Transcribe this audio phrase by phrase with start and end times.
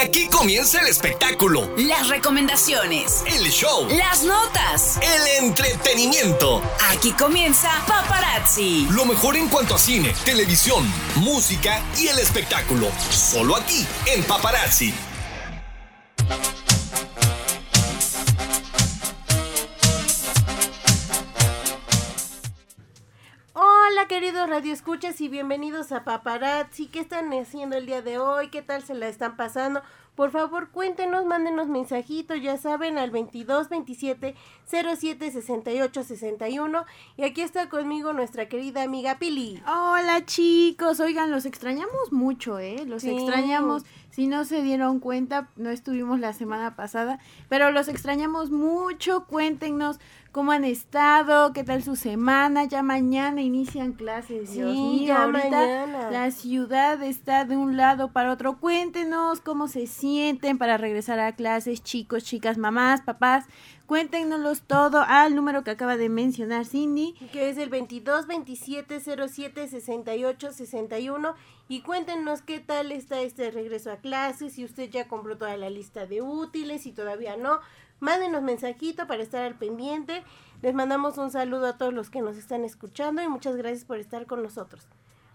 [0.00, 3.22] Aquí comienza el espectáculo, Las recomendaciones.
[3.26, 4.98] el show, Las notas.
[5.00, 6.62] el entretenimiento.
[6.90, 8.86] Aquí comienza Paparazzi.
[8.90, 10.86] Lo mejor en cuanto a cine, televisión,
[11.16, 12.90] música y el espectáculo.
[13.10, 14.92] Solo aquí, en Paparazzi.
[24.46, 26.86] Hola queridos radioescuchas y bienvenidos a Paparazzi.
[26.86, 28.48] ¿Qué están haciendo el día de hoy?
[28.48, 29.82] ¿Qué tal se la están pasando?
[30.14, 36.86] Por favor, cuéntenos, mándenos mensajitos, ya saben, al 22 27 07 68 61.
[37.16, 39.60] Y aquí está conmigo nuestra querida amiga Pili.
[39.66, 42.84] Hola chicos, oigan, los extrañamos mucho, ¿eh?
[42.86, 43.10] Los Sí.
[43.10, 43.82] extrañamos.
[44.10, 47.18] Si no se dieron cuenta, no estuvimos la semana pasada,
[47.50, 49.26] pero los extrañamos mucho.
[49.26, 49.98] Cuéntenos
[50.36, 52.66] cómo han estado, qué tal su semana.
[52.66, 54.52] Ya mañana inician clases.
[54.52, 56.10] Dios Sí, mío, ya ahorita mañana.
[56.10, 58.58] la ciudad está de un lado para otro.
[58.60, 63.46] Cuéntenos cómo se sienten para regresar a clases, chicos, chicas, mamás, papás.
[63.86, 67.14] Cuéntenoslos todo al número que acaba de mencionar Cindy.
[67.32, 71.34] que es el 22 27 07 68 61
[71.68, 75.70] y cuéntenos qué tal está este regreso a clases, si usted ya compró toda la
[75.70, 77.60] lista de útiles, si todavía no,
[78.00, 80.22] mándenos mensajito para estar al pendiente.
[80.62, 83.98] Les mandamos un saludo a todos los que nos están escuchando y muchas gracias por
[83.98, 84.86] estar con nosotros.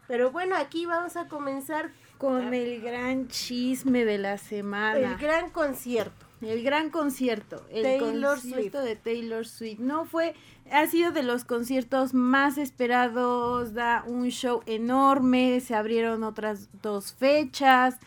[0.07, 4.97] Pero bueno, aquí vamos a comenzar Con el gran chisme de la semana.
[5.13, 6.25] el gran concierto.
[6.41, 8.83] El gran concierto, el Taylor concierto Swift.
[8.89, 9.79] de Taylor Swift.
[9.79, 10.33] No fue,
[10.71, 17.13] ha sido de los conciertos más esperados, da un show enorme, se abrieron otras dos
[17.13, 17.99] fechas.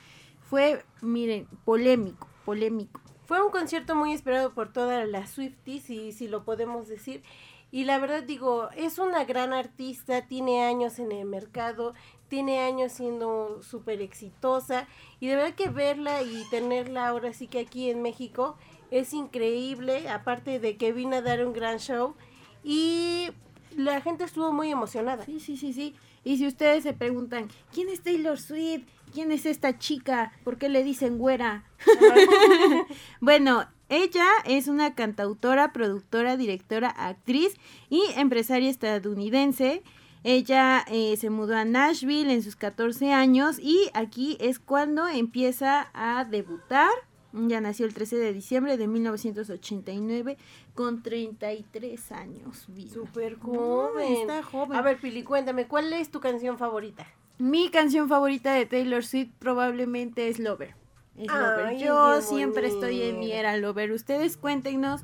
[0.50, 3.00] Fue, miren, polémico, polémico.
[3.26, 7.22] Fue un concierto muy esperado por todas las Swifties, si, si lo podemos decir.
[7.70, 11.94] Y la verdad digo, es una gran artista, tiene años en el mercado,
[12.28, 14.86] tiene años siendo súper exitosa.
[15.18, 18.56] Y de verdad que verla y tenerla ahora sí que aquí en México
[18.90, 22.14] es increíble, aparte de que vino a dar un gran show.
[22.62, 23.30] Y
[23.76, 25.24] la gente estuvo muy emocionada.
[25.24, 25.96] Sí, sí, sí, sí.
[26.22, 28.86] Y si ustedes se preguntan, ¿quién es Taylor Swift?
[29.14, 30.32] ¿Quién es esta chica?
[30.42, 31.62] ¿Por qué le dicen güera?
[33.20, 37.54] Bueno, ella es una cantautora, productora, directora, actriz
[37.88, 39.84] y empresaria estadounidense.
[40.24, 45.90] Ella eh, se mudó a Nashville en sus 14 años y aquí es cuando empieza
[45.94, 46.90] a debutar.
[47.32, 50.38] Ya nació el 13 de diciembre de 1989
[50.74, 52.66] con 33 años.
[52.92, 54.12] Súper joven.
[54.12, 54.76] está joven.
[54.76, 57.06] A ver, Pili, cuéntame, ¿cuál es tu canción favorita?
[57.38, 60.74] Mi canción favorita de Taylor Swift probablemente es Lover.
[61.16, 61.72] Es Ay, Lover.
[61.74, 63.92] es Yo siempre estoy en mi era Lover.
[63.92, 65.02] Ustedes cuéntenos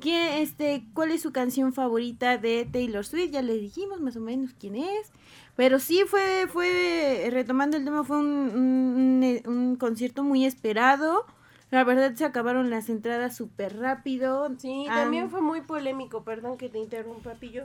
[0.00, 3.30] quién, este, cuál es su canción favorita de Taylor Swift.
[3.32, 5.10] Ya les dijimos más o menos quién es.
[5.56, 11.26] Pero sí fue, fue, retomando el tema, fue un, un- un concierto muy esperado.
[11.70, 14.50] La verdad se acabaron las entradas súper rápido.
[14.58, 17.64] Sí, también fue muy polémico, perdón que te interrumpa, Pillo,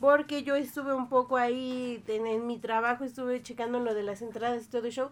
[0.00, 4.22] porque yo estuve un poco ahí en, en mi trabajo, estuve checando lo de las
[4.22, 5.10] entradas y todo el show,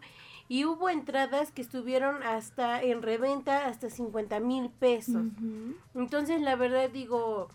[0.48, 5.24] y hubo entradas que estuvieron hasta en reventa hasta 50 mil pesos.
[5.94, 7.48] Entonces, la verdad digo,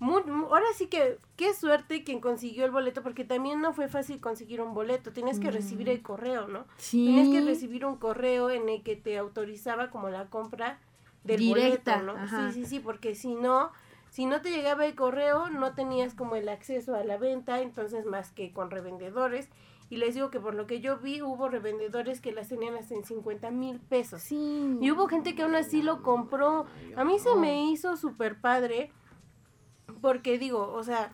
[0.00, 4.60] ahora sí que qué suerte quien consiguió el boleto, porque también no fue fácil conseguir
[4.60, 6.66] un boleto, tenías que recibir el correo, ¿no?
[6.76, 7.06] Sí.
[7.06, 10.80] Tenías que recibir un correo en el que te autorizaba como la compra
[11.22, 12.22] del Directa, boleto, ¿no?
[12.22, 12.52] ajá.
[12.52, 13.70] Sí, sí, sí, porque si no,
[14.14, 18.06] si no te llegaba el correo, no tenías como el acceso a la venta, entonces
[18.06, 19.48] más que con revendedores.
[19.90, 22.94] Y les digo que por lo que yo vi, hubo revendedores que las tenían hasta
[22.94, 24.22] en 50 mil pesos.
[24.22, 24.78] Sí.
[24.80, 26.64] Y hubo gente que aún así lo compró.
[26.94, 28.92] A mí se me hizo súper padre.
[30.00, 31.12] Porque digo, o sea,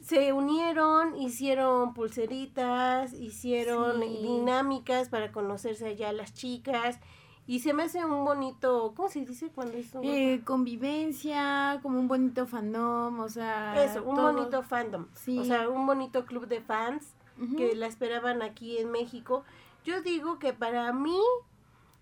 [0.00, 4.18] se unieron, hicieron pulseritas, hicieron Sí.
[4.22, 6.98] dinámicas para conocerse allá las chicas.
[7.46, 10.04] Y se me hace un bonito, ¿cómo se dice cuando es un...
[10.04, 13.84] Eh, convivencia, como un bonito fandom, o sea...
[13.84, 14.32] Eso, un todo.
[14.32, 15.06] bonito fandom.
[15.14, 15.38] Sí.
[15.38, 17.14] O sea, un bonito club de fans
[17.56, 19.44] que la esperaban aquí en México.
[19.84, 21.18] Yo digo que para mí,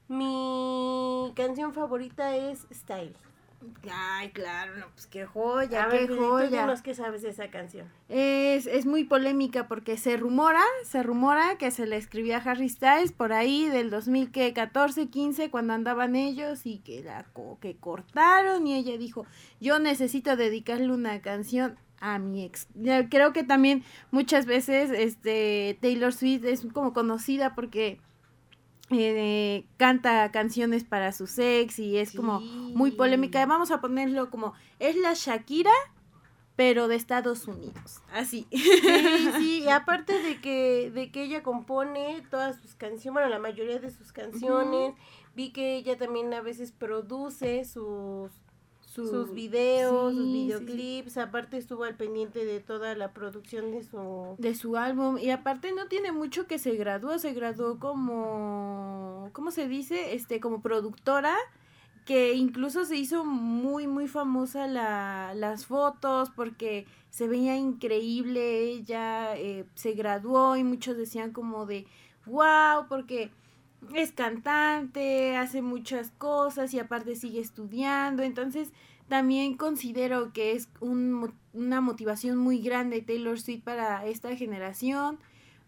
[0.07, 3.17] mi canción favorita es Style.
[3.91, 6.63] Ay, claro, no, pues qué joya, A qué ver, joya.
[6.63, 7.89] dinos qué sabes de esa canción.
[8.09, 12.69] Es, es muy polémica porque se rumora, se rumora que se le escribía a Harry
[12.69, 17.27] Styles por ahí del 2014, 15, cuando andaban ellos y que la
[17.61, 19.27] que cortaron y ella dijo,
[19.61, 22.67] yo necesito dedicarle una canción a mi ex.
[23.11, 28.01] Creo que también muchas veces este Taylor Swift es como conocida porque
[28.91, 33.45] eh, canta canciones para su ex y es como muy polémica.
[33.47, 35.73] Vamos a ponerlo como, es la Shakira
[36.57, 38.03] pero de Estados Unidos.
[38.13, 38.47] Así.
[38.51, 43.39] Sí, sí, y aparte de que, de que ella compone todas sus canciones, bueno, la
[43.39, 44.95] mayoría de sus canciones,
[45.35, 48.31] vi que ella también a veces produce sus,
[48.95, 53.83] Su- sus videos, sus sí, videoclips, aparte estuvo al pendiente de toda la producción de
[53.83, 54.35] su...
[54.39, 59.51] de su álbum y aparte no tiene mucho que se graduó, se graduó como ¿cómo
[59.51, 60.15] se dice?
[60.15, 61.35] Este como productora
[62.05, 69.37] que incluso se hizo muy muy famosa la, las fotos porque se veía increíble ella
[69.37, 71.87] eh, se graduó y muchos decían como de
[72.27, 73.31] wow porque
[73.95, 78.71] es cantante hace muchas cosas y aparte sigue estudiando entonces
[79.09, 85.19] también considero que es un una motivación muy grande Taylor Swift para esta generación.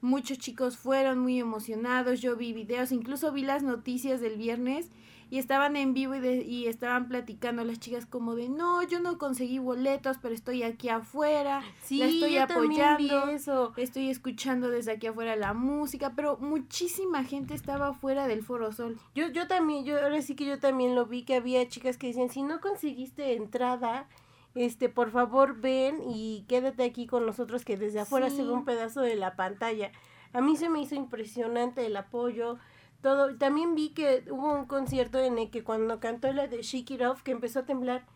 [0.01, 4.91] Muchos chicos fueron muy emocionados, yo vi videos, incluso vi las noticias del viernes
[5.35, 9.01] y estaban en vivo y, de- y estaban platicando las chicas como de, no, yo
[9.01, 13.73] no conseguí boletos, pero estoy aquí afuera, Sí, la estoy yo también vi apoyando, eso.
[13.77, 18.97] estoy escuchando desde aquí afuera la música, pero muchísima gente estaba afuera del Foro Sol.
[19.17, 22.07] Yo, yo también, yo ahora sí que yo también lo vi, que había chicas que
[22.07, 24.07] decían, si no conseguiste entrada,
[24.55, 28.65] este, por favor ven y quédate aquí con nosotros que desde afuera se ve un
[28.65, 29.91] pedazo de la pantalla.
[30.33, 32.57] A mí se me hizo impresionante el apoyo,
[33.05, 33.37] todo.
[33.37, 37.03] También vi que hubo un concierto en el que cuando cantó la de Shake It
[37.03, 38.07] Off, que empezó a temblar,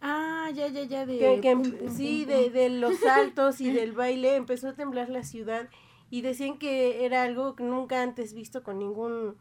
[0.00, 1.18] Ah, ya, ya, ya, de...
[1.18, 4.68] que, que em- pum, pum, sí, pum, de, de los saltos y del baile, empezó
[4.68, 5.68] a temblar la ciudad
[6.08, 9.36] y decían que era algo que nunca antes visto con ningún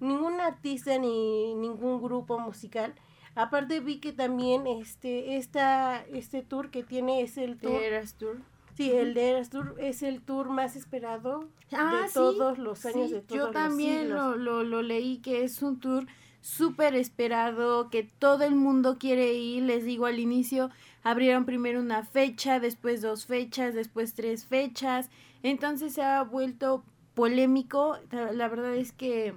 [0.00, 2.94] ningún artista ni ningún grupo musical.
[3.34, 8.36] Aparte vi que también este esta este tour que tiene es el tour Eras Tour.
[8.84, 12.84] Sí, el de Eras Tour es el tour más esperado Ah, de sí, todos los
[12.86, 14.36] años sí, de todos Yo los también siglos.
[14.36, 16.06] lo, lo, lo leí que es un tour
[16.40, 19.62] súper esperado, que todo el mundo quiere ir.
[19.64, 20.70] Les digo al inicio,
[21.02, 25.10] abrieron primero una fecha, después dos fechas, después tres fechas.
[25.42, 26.82] Entonces se ha vuelto
[27.14, 27.98] polémico.
[28.10, 29.34] La la verdad es que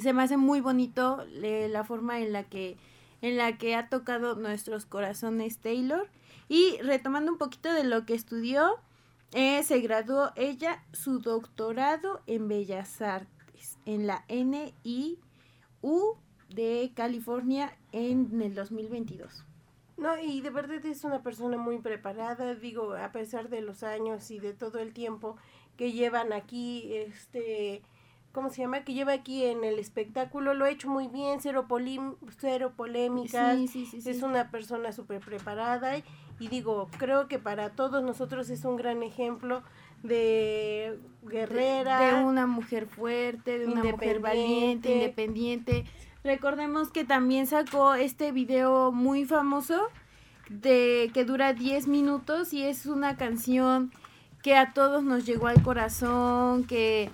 [0.00, 2.76] se me hace muy bonito eh, la forma en la que
[3.20, 6.08] en la que ha tocado nuestros corazones Taylor
[6.48, 8.76] y retomando un poquito de lo que estudió
[9.32, 15.18] eh, se graduó ella su doctorado en Bellas Artes en la NIU
[16.48, 19.44] de California en el 2022
[19.98, 24.30] No, y de verdad es una persona muy preparada, digo, a pesar de los años
[24.30, 25.36] y de todo el tiempo
[25.76, 27.82] que llevan aquí, este,
[28.32, 28.84] ¿cómo se llama?
[28.84, 33.56] Que lleva aquí en el espectáculo, lo ha hecho muy bien, cero, polim, cero polémicas,
[33.56, 34.10] Sí, sí, sí, sí.
[34.10, 35.98] es una persona súper preparada
[36.38, 39.62] y, digo, creo que para todos nosotros es un gran ejemplo
[40.02, 42.00] de guerrera.
[42.00, 45.84] de una mujer fuerte, de una mujer valiente, independiente.
[46.24, 49.88] Recordemos que también sacó este video muy famoso
[50.48, 53.92] de que dura 10 minutos y es una canción
[54.42, 57.10] que a todos nos llegó al corazón, que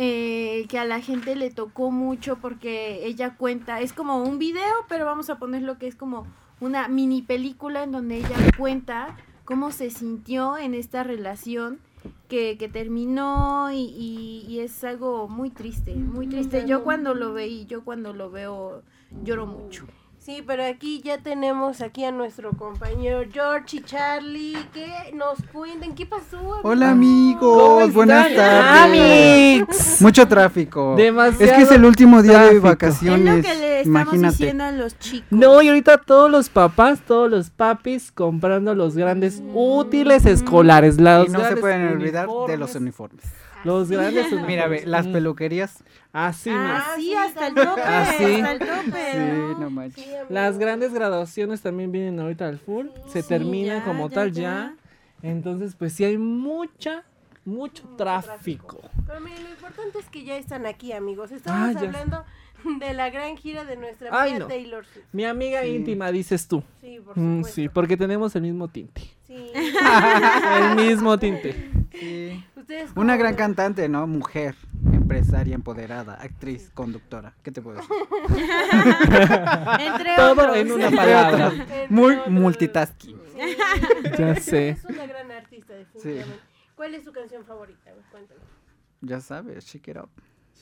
[0.00, 4.72] eh, que a la gente le tocó mucho porque ella cuenta, es como un video,
[4.88, 6.24] pero vamos a poner lo que es como
[6.60, 11.78] una mini película en donde ella cuenta cómo se sintió en esta relación
[12.28, 16.66] que, que terminó y, y- y es algo muy triste, muy triste.
[16.66, 18.82] Yo cuando lo veí, yo cuando lo veo
[19.24, 19.86] lloro mucho.
[20.28, 25.94] Sí, pero aquí ya tenemos aquí a nuestro compañero George y Charlie que nos cuenten
[25.94, 26.60] qué pasó.
[26.64, 27.40] Hola amigos?
[27.40, 29.62] ¿Cómo amigos, buenas están, tardes.
[29.62, 30.02] amigos?
[30.02, 30.96] Mucho tráfico.
[30.98, 32.56] Demasiado es que es el último día de.
[32.56, 33.36] Es vacaciones.
[33.36, 34.36] lo que le estamos Imagínate.
[34.36, 35.28] diciendo a los chicos.
[35.30, 41.00] No, y ahorita todos los papás, todos los papis comprando los grandes útiles escolares.
[41.00, 43.24] Los Y no se pueden olvidar de los uniformes.
[43.64, 43.64] Uniformes.
[43.64, 45.12] Los grandes Mira, ve, las Mm.
[45.12, 45.84] peluquerías.
[46.12, 46.84] Así, Ah, mira.
[46.96, 48.24] sí, sí, hasta el tope, Ah, sí.
[48.24, 49.12] hasta el tope.
[49.12, 50.04] Sí, no manches.
[50.04, 50.10] Sí.
[50.28, 52.86] Las grandes graduaciones también vienen ahorita al full.
[53.06, 54.42] Se Sí, terminan como ya, tal ya.
[54.42, 54.74] ya.
[55.22, 57.04] Entonces, pues sí hay mucha,
[57.44, 58.80] mucho tráfico.
[59.06, 61.30] Pero miren, lo importante es que ya están aquí, amigos.
[61.32, 62.24] Estamos Ah, hablando
[62.80, 64.46] de la gran gira de nuestra Ay, amiga no.
[64.48, 65.06] Taylor Swift.
[65.12, 65.68] Mi amiga Sí.
[65.68, 66.62] íntima, dices tú.
[66.80, 67.54] Sí, por Mm, supuesto.
[67.54, 69.00] sí, porque tenemos el mismo tinte.
[69.26, 69.52] Sí.
[69.54, 71.54] El mismo tinte.
[71.92, 72.44] Sí.
[72.96, 74.06] Una gran cantante, ¿no?
[74.06, 74.54] Mujer,
[74.92, 77.34] empresaria, empoderada, actriz, conductora.
[77.42, 77.90] ¿Qué te puedo decir?
[79.80, 80.56] Entre Todo otros.
[80.56, 81.52] en una palabra.
[81.52, 82.30] Entre Muy otros.
[82.30, 83.16] multitasking.
[83.34, 83.56] Sí.
[84.18, 84.68] Ya sé.
[84.70, 86.40] Es una gran artista, definitivamente.
[86.74, 87.90] ¿Cuál es su canción favorita?
[88.10, 88.40] Cuéntame.
[89.00, 90.10] Ya sabes, shake it up.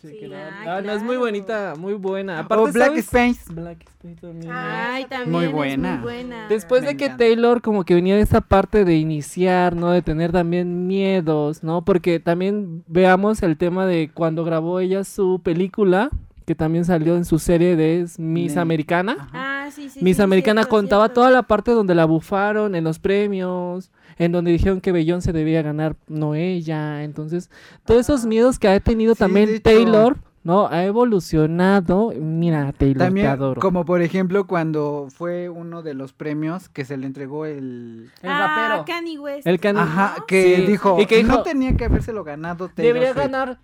[0.00, 0.26] Sí, Sí.
[0.26, 0.50] claro.
[0.67, 1.21] Ah, Ah, no, es muy claro.
[1.21, 2.41] bonita, muy buena.
[2.41, 3.05] Aparte, Black ¿sabes?
[3.07, 3.53] Space.
[3.53, 4.53] Black Space también.
[4.53, 5.93] Ay, también Muy es buena.
[5.95, 6.49] muy buena.
[6.49, 7.25] Después Me de que encanta.
[7.25, 9.91] Taylor como que venía de esa parte de iniciar, ¿no?
[9.91, 11.83] De tener también miedos, ¿no?
[11.85, 16.11] Porque también veamos el tema de cuando grabó ella su película,
[16.47, 19.17] que también salió en su serie de Miss De- Americana.
[19.19, 19.29] Ajá.
[19.35, 21.21] Ah, Ah, sí, sí, Miss sí, Americana cierto, contaba cierto.
[21.23, 25.61] toda la parte donde la bufaron en los premios, en donde dijeron que Beyoncé debía
[25.61, 27.03] ganar, no ella.
[27.03, 27.50] Entonces,
[27.85, 29.61] todos esos miedos que ha tenido Sí, también.
[29.61, 30.69] Taylor, ¿no?
[30.69, 32.12] Ha evolucionado.
[32.21, 33.61] Mira, Taylor, te También, adoro.
[33.61, 38.11] como por ejemplo, cuando fue uno de los premios que se le entregó el...
[38.23, 38.85] El ah, rapero.
[38.87, 39.47] Kanye West.
[39.49, 40.62] El can- Ajá, que Sí.
[40.62, 43.25] dijo, Y que dijo, no tenía que habérselo ganado Taylor Debería Swift".
[43.33, 43.59] ganar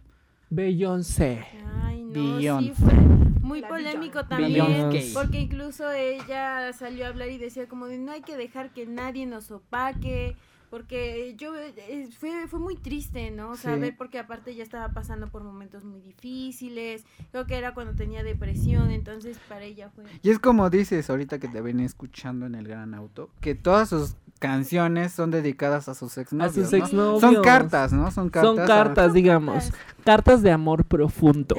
[0.52, 1.44] Beyoncé.
[1.82, 2.74] Ay, no, Beyoncé.
[2.74, 2.92] sí fue
[3.40, 4.28] muy La polémico Beyoncé.
[4.28, 5.10] también, Beyoncé.
[5.14, 8.86] porque incluso ella salió a hablar y decía como de no hay que dejar que
[8.86, 10.36] nadie nos opaque,
[10.70, 13.56] porque yo eh, fue fue muy triste, ¿no?
[13.56, 13.62] Sí.
[13.62, 18.22] Saber porque aparte ya estaba pasando por momentos muy difíciles, creo que era cuando tenía
[18.22, 22.54] depresión, entonces para ella fue Y es como dices ahorita que te venía escuchando en
[22.54, 26.52] el gran auto, que todas sus canciones son dedicadas a sus exnovios.
[26.54, 26.78] sus ¿no?
[26.78, 27.20] exnovios.
[27.20, 28.10] Son cartas, ¿no?
[28.10, 28.50] Son cartas.
[28.56, 29.70] Son a- cartas, digamos.
[30.04, 31.54] Cartas de amor profundo.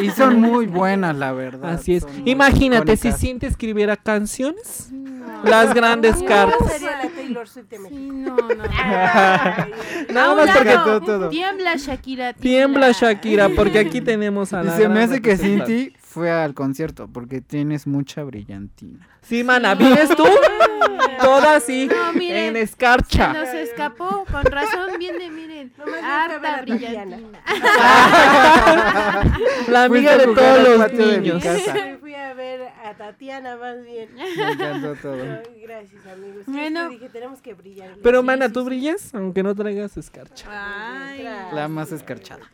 [0.00, 1.74] Y son muy buenas, la verdad.
[1.74, 2.04] Así es.
[2.04, 3.12] son Imagínate si.
[3.12, 4.88] Cintia escribiera canciones.
[4.90, 5.44] No.
[5.44, 6.72] Las grandes No, cartas.
[6.72, 8.36] sería la Taylor Swift de Sí, México.
[8.40, 8.64] no, no.
[8.72, 9.72] Ay,
[10.12, 11.28] Nada A más porque todo, todo.
[11.28, 15.36] Tiembla Shakira, tiembla Shakira, porque aquí tenemos a Y la se me hace que.
[15.36, 19.08] Cinti fue al concierto porque tienes mucha brillantina.
[19.22, 20.24] Sí, mana, ¿vienes tú?
[21.22, 23.32] Toda así, No, miren, en Se escarcha.
[23.32, 27.42] nos escapó, con razón viene, miren, A ver harta brillantina.
[29.68, 31.42] La amiga de todos los patio de mi niños.
[31.42, 34.08] Sí, fui a ver a Tatiana más bien.
[34.14, 35.16] Me encantó todo.
[35.62, 36.42] Gracias, amigos.
[36.44, 36.88] Sí, Bueno.
[36.88, 37.94] dije, tenemos que brillar.
[38.02, 38.66] Pero, Sí, mana, ¿tú sí.
[38.66, 39.14] brillas?
[39.14, 40.46] Aunque no traigas escarcha.
[40.50, 41.24] Ay.
[41.52, 42.50] La más escarchada.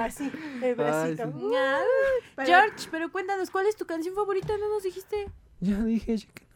[0.00, 0.30] Así,
[0.62, 1.32] el bracito.
[1.56, 4.52] Ah, George, pero cuéntanos, ¿cuál es tu canción favorita?
[4.58, 5.28] No nos dijiste.
[5.60, 6.54] Ya dije yo que no.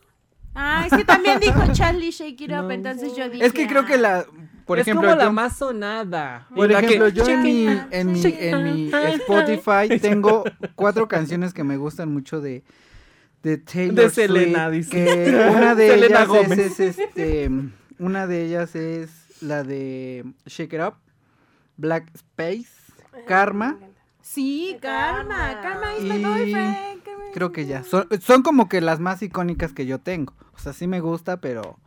[0.55, 2.71] Ah, es que también dijo Charlie Shake It Up, No.
[2.73, 3.45] entonces yo dije.
[3.47, 4.27] Es que creo que la,
[4.69, 6.47] por es ejemplo, como la yo- más sonada.
[6.55, 8.91] por la que- ejemplo, yo en mi, en mi, en mi.
[8.93, 10.45] Spotify tengo
[10.77, 12.63] cuatro canciones que me gustan mucho de,
[13.43, 14.91] de Taylor De Selena, dice.
[14.91, 16.59] que una de Selena ellas Gómez.
[16.59, 17.51] es, es, este,
[17.99, 20.95] una de ellas es la de Shake It Up,
[21.77, 22.69] Black Space,
[23.27, 23.77] Karma,
[24.21, 25.35] Sí, Karma.
[25.37, 25.63] Karma.
[25.63, 26.77] Karma is my boyfriend.
[27.33, 30.73] Creo que ya, son, son como que las más icónicas que yo tengo, o sea,
[30.73, 31.79] sí me gusta, pero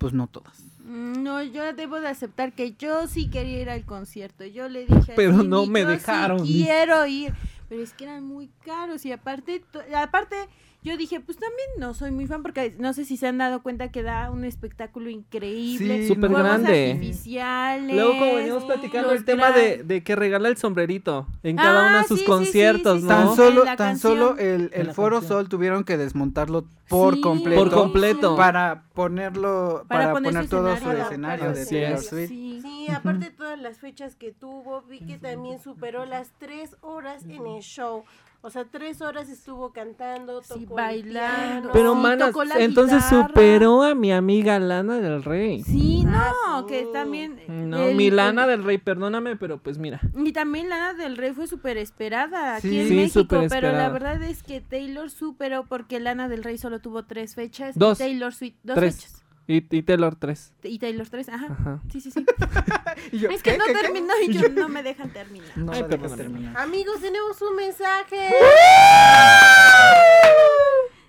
[0.00, 0.58] pues no todas.
[0.84, 4.44] Mm, No, yo debo de aceptar que yo sí quería ir al concierto.
[4.46, 7.34] Yo le dije a Pero Cindy, no me "Yo sí dejaron", quiero ir,
[7.68, 9.62] pero es que eran muy caros y aparte,
[9.94, 10.36] aparte
[10.82, 13.62] yo dije, pues también no soy muy fan porque no sé si se han dado
[13.62, 16.92] cuenta que da un espectáculo increíble, Sí, Súper fuegos grande.
[16.92, 17.94] artificiales.
[17.96, 21.88] Luego, como veníamos platicando, el tema de, de que regala el sombrerito en cada Ah,
[21.90, 23.08] uno de sus sí, conciertos, sí, sí.
[23.08, 23.14] ¿no?
[23.14, 24.12] Tan solo, tan canción.
[24.18, 25.38] solo el, el Foro canción.
[25.40, 27.20] Sol tuvieron que desmontarlo por Sí.
[27.20, 27.62] completo.
[27.62, 28.36] Por completo.
[28.36, 30.96] Para ponerlo, Para para, poner poner su todo escenario.
[31.04, 31.98] su escenario de Así Taylor.
[32.02, 32.28] Swift.
[32.28, 32.58] Sí.
[32.62, 37.24] Sí, aparte de todas las fechas que tuvo, vi que también superó las tres horas
[37.24, 38.04] en el show.
[38.42, 40.66] O sea, tres horas estuvo cantando, Sí, tocó el
[41.04, 41.50] bailando.
[41.50, 41.70] piano.
[41.74, 43.28] Pero, Sí, mana, tocó la entonces guitarra.
[43.28, 45.62] superó a mi amiga Lana del Rey.
[45.62, 46.66] Sí, no, Ah, sí.
[46.74, 47.38] que también...
[47.48, 50.00] No, el- mi Lana el- del Rey, perdóname, pero pues mira.
[50.16, 52.80] Y también Lana del Rey fue súper esperada aquí Sí.
[52.80, 56.78] en Sí, México, pero la verdad es que Taylor superó porque Lana del Rey solo
[56.80, 57.78] tuvo tres fechas.
[57.78, 57.98] Dos.
[57.98, 58.96] Taylor Swift, dos Tres.
[58.96, 59.19] fechas.
[59.52, 60.52] Y, y Taylor 3.
[60.62, 61.46] Y Taylor tres, ajá.
[61.50, 61.80] Ajá.
[61.90, 62.24] Sí, sí, sí.
[63.12, 63.80] Yo, es que ¿qué, no qué, qué?
[63.80, 65.50] terminó y yo no me dejan terminar.
[65.58, 66.22] No Ay, dejas perdóname.
[66.22, 66.56] terminar.
[66.58, 68.30] Amigos, tenemos un mensaje.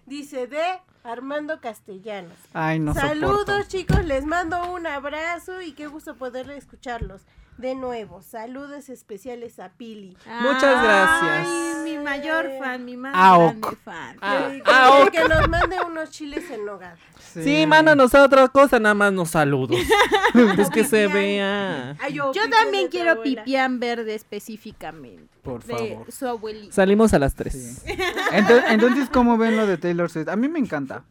[0.07, 0.61] Dice de
[1.03, 2.33] Armando Castellanos.
[2.53, 3.67] Ay, no Saludos soporto.
[3.67, 7.21] chicos, les mando un abrazo y qué gusto poder escucharlos.
[7.61, 10.17] De nuevo, saludos especiales a Pili.
[10.41, 11.47] Muchas gracias.
[11.47, 13.53] Ay, mi mayor fan, mi más Aok.
[13.59, 14.17] grande fan.
[14.21, 14.47] Ah,
[15.05, 16.97] Que- que, que nos mande unos chiles en nogada.
[17.19, 19.77] Sí, mándanos a otra cosa, nada más nos saludos.
[20.57, 21.95] es que se vea.
[22.01, 25.27] Ay, Yo también de quiero pipián verde específicamente.
[25.43, 26.11] Por de favor.
[26.11, 26.73] su abuelita.
[26.73, 27.53] Salimos a las 3.
[27.85, 27.91] Sí.
[28.31, 30.29] Entonces, entonces, ¿cómo ven lo de Taylor Swift?
[30.29, 31.03] A mí me encanta.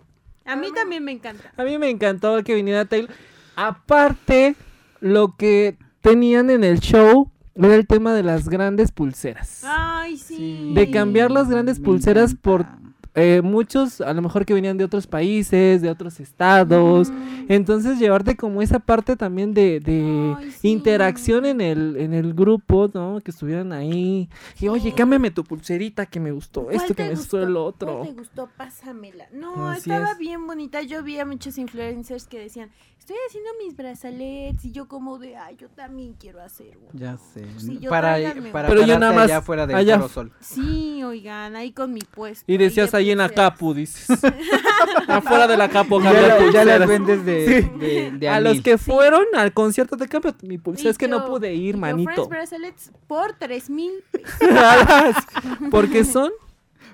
[0.44, 1.52] A mí también me encanta.
[1.56, 3.10] A mí me encantó que viniera Taylor.
[3.54, 4.56] Aparte,
[5.00, 9.62] lo que tenían en el show era el tema de las grandes pulseras.
[9.64, 10.72] Ay, sí.
[10.74, 12.66] De cambiar las grandes pulseras por.
[13.14, 17.10] Eh, muchos, a lo mejor que venían de otros países, de otros estados.
[17.10, 17.46] Mm.
[17.48, 20.68] Entonces llevarte como esa parte también de, de Ay, sí.
[20.68, 23.20] interacción en el, en el grupo, ¿no?
[23.20, 24.28] Que estuvieran ahí.
[24.60, 27.56] Y oye, cámbiame tu pulserita que me gustó, ¿Cuál esto que me gustó el ¿Cuál
[27.56, 28.02] otro.
[28.04, 28.48] te gustó?
[28.56, 29.26] Pásamela.
[29.32, 30.18] No, Así estaba es.
[30.18, 30.82] bien bonita.
[30.82, 34.64] Yo vi a muchos influencers que decían, estoy haciendo mis brazalets.
[34.64, 36.90] Y yo como de, ay, yo también quiero hacer uno.
[36.92, 37.44] Ya sé.
[37.58, 38.16] Sí, yo para
[38.52, 40.32] para Pero yo nada más allá afuera del allá Sol.
[40.40, 42.44] Sí, oigan, ahí con mi puesto.
[42.50, 43.20] Y decías de ahí en.
[43.20, 44.06] Acapu, dices.
[45.08, 46.78] Afuera de la Capo, Ya, la- ya pulseras.
[46.80, 47.78] las vendes de, Sí.
[47.78, 51.08] de, de a los que fueron al concierto de cambio mi Y pulsera es que
[51.08, 52.28] no pude ir, manito.
[52.28, 54.30] Bracelets por tres mil pesos.
[55.70, 56.30] Porque son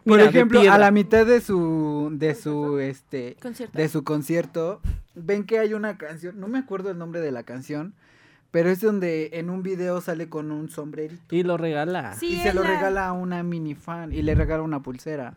[0.05, 3.77] Por Mira, ejemplo, a la mitad de su de su este Concierto.
[3.77, 4.81] de su concierto,
[5.15, 7.95] ven que hay una canción, no me acuerdo el nombre de la canción,
[8.53, 12.15] pero es donde en un video sale con un sombrerito Y lo regala.
[12.15, 15.35] Sí, y se lo la- regala a una mini fan y le regala una pulsera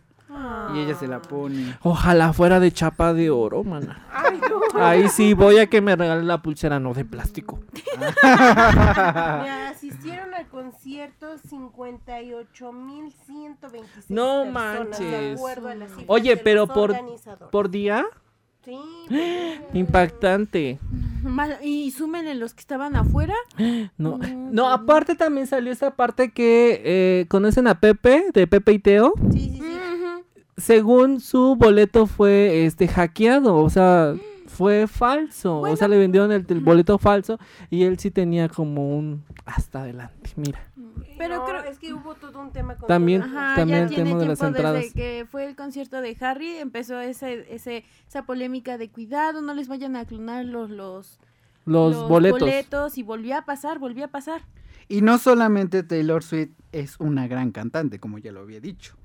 [0.52, 0.74] Ah.
[0.76, 1.78] y ella se la pone.
[1.84, 4.04] Ojalá fuera de chapa de oro, mana.
[4.12, 4.82] Ay, no.
[4.82, 7.60] Ahí sí, voy a que me regale la pulsera, no de plástico.
[8.24, 15.38] Me asistieron al concierto 58.126 No personas, de manches.
[15.40, 16.96] acuerdo a las cifras Oye, de pero por-.
[17.52, 18.06] ¿Por día?
[18.66, 18.78] Sí,
[19.10, 20.80] pues, Impactante.
[21.62, 23.34] Y súmenle los que estaban afuera.
[23.98, 28.48] No, No, no, pues, aparte también salió esa parte que eh, conocen a Pepe, de
[28.48, 29.14] Pepe y Teo.
[29.32, 29.66] sí, sí, sí.
[30.60, 34.14] Según su boleto fue este hackeado, o sea,
[34.48, 35.60] fue falso.
[35.62, 37.40] O sea, le vendieron el, el boleto falso
[37.70, 40.60] y él sí tenía como un hasta adelante, mira.
[41.18, 43.22] Pero No, creo- es que hubo todo un tema con También-.
[43.22, 44.82] Ajá, También ya el tiene tema de las tiempo entradas.
[44.82, 49.54] Desde que fue el concierto de Harry, empezó ese, ese, esa polémica de cuidado, no
[49.54, 51.20] les vayan a clonar los, los,
[51.66, 52.40] Los, boletos.
[52.40, 52.98] boletos.
[52.98, 54.42] Y volvió a pasar, volvió a pasar.
[54.88, 58.96] Y no solamente Taylor Swift es una gran cantante, como ya lo había dicho.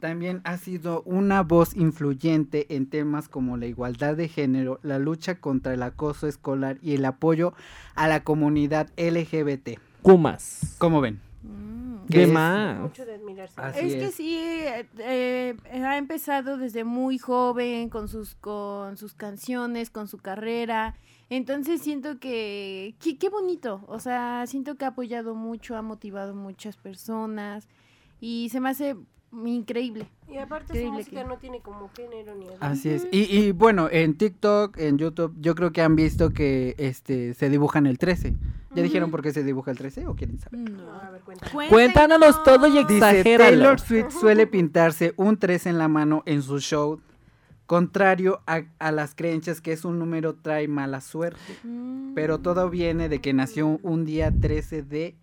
[0.00, 5.36] También ha sido una voz influyente en temas como la igualdad de género, la lucha
[5.36, 7.52] contra el acoso escolar y el apoyo
[7.94, 9.78] a la comunidad LGBT.
[10.02, 10.74] Kumas.
[10.78, 11.20] ¿Cómo ven?
[12.08, 12.80] ¿Qué Que es- más?
[12.80, 13.60] Mucho de admirarse.
[13.60, 15.54] Así es que sí, eh, eh,
[15.84, 20.96] ha empezado desde muy joven con sus, con sus canciones, con su carrera.
[21.28, 23.84] Entonces siento que, que- qué bonito.
[23.86, 27.68] O sea, siento que ha apoyado mucho, ha motivado muchas personas.
[28.20, 28.96] Y se me hace
[29.32, 30.06] increíble.
[30.28, 32.56] Y aparte su Increíble música que- no tiene como género ni edad.
[32.60, 33.06] Así es.
[33.10, 37.48] Y, y bueno, en TikTok, en YouTube, yo creo que han visto que este se
[37.48, 38.34] dibujan el 13.
[38.72, 40.60] ¿Ya dijeron por qué se dibuja el 13 o quieren saber?
[40.60, 41.50] No, a ver, cuenta.
[41.68, 43.50] Cuéntanos todo y Dice, exagéralo.
[43.50, 47.00] Taylor Swift suele pintarse un 13 en la mano en su show,
[47.66, 51.40] contrario a, a las creencias que es un número trae mala suerte.
[51.64, 52.14] Mm.
[52.14, 55.16] Pero todo viene de que nació un día 13 de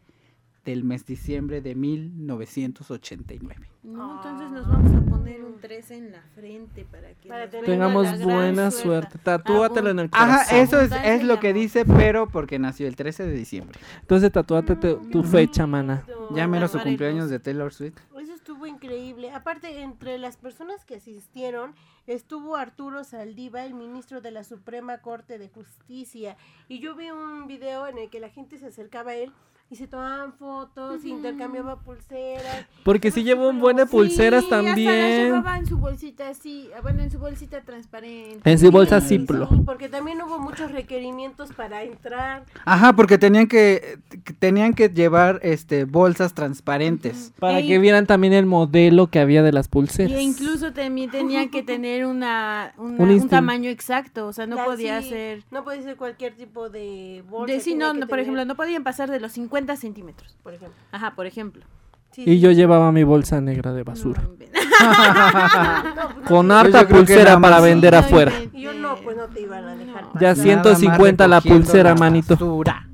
[0.68, 3.70] del mes diciembre de 1989.
[3.84, 8.22] No, entonces nos vamos a poner un 13 en la frente para que Para Tengamos
[8.22, 9.18] buena suerte.
[9.18, 10.36] Tatúatelo en el corazón.
[10.36, 13.80] Ajá, eso es, es lo que dice, pero porque nació el 13 de diciembre.
[14.02, 16.04] Entonces tatúate tu, tu fecha, mana.
[16.32, 17.98] Ya menos su cumpleaños de Taylor Swift.
[18.20, 19.32] Eso estuvo increíble.
[19.32, 21.76] Aparte, entre las personas que asistieron
[22.08, 26.36] estuvo Arturo Saldiva, el ministro de la Suprema Corte de Justicia.
[26.68, 29.32] Y yo vi un video en el que la gente se acercaba a él
[29.70, 32.66] y se tomaban fotos, intercambiaba pulseras.
[32.86, 35.24] Porque si lleva un buen de pulseras Sí, hasta las también.
[35.26, 38.50] llevaba en su bolsita así, ah, bueno, en su bolsita transparente.
[38.50, 39.26] En su bolsa Sí, sí,
[39.66, 42.46] porque también hubo muchos requerimientos para entrar.
[42.64, 44.00] Ajá, porque tenían que
[44.40, 47.34] tenían que llevar este bolsas transparentes.
[47.38, 50.18] Para que vieran también el modelo que había de las pulseras.
[50.18, 54.64] Y incluso también tenía que tener una, una- Un tamaño exacto, o sea, no La-
[54.66, 55.44] podía sí, ser...
[55.52, 57.54] No podía ser cualquier tipo de bolsa.
[57.54, 60.38] De, sí, no, por ejemplo, no podían pasar de los 50 centímetros.
[60.44, 60.78] Por ejemplo.
[60.92, 61.64] Ajá, por ejemplo.
[62.12, 64.22] Sí, Y sí, yo llevaba mi bolsa negra de basura.
[64.22, 64.62] No inventes.
[64.78, 68.32] No, pues Con harta pulsera para vender No afuera.
[68.54, 70.06] yo no, pues no te iban a dejar.
[70.16, 72.36] Ya Nada 150 más la pulsera, la manito.
[72.36, 72.87] basura.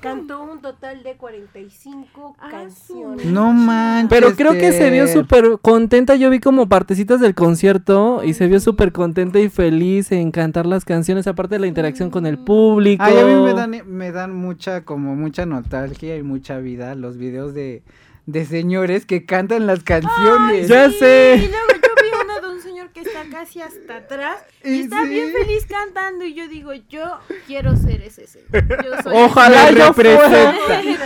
[0.00, 3.26] Cantó un total de 45 Ah, canciones.
[3.26, 4.08] No manches.
[4.10, 6.14] Pero creo que se vio súper contenta.
[6.16, 10.66] Yo vi como partecitas del concierto y se vio súper contenta y feliz en cantar
[10.66, 13.02] las canciones, aparte de la interacción con el público.
[13.04, 17.16] Ay, a mí me dan, me dan mucha, como mucha nostalgia y mucha vida los
[17.18, 17.82] videos de,
[18.26, 20.68] de señores que cantan las canciones.
[20.68, 21.36] Ya Y sé.
[21.38, 25.02] luego yo vi uno de un señor que está casi hasta atrás y Y está
[25.02, 25.08] sí.
[25.08, 28.84] bien feliz cantando y yo digo, yo quiero ser ese señor.
[28.84, 30.54] Yo soy Ojalá yo fuera.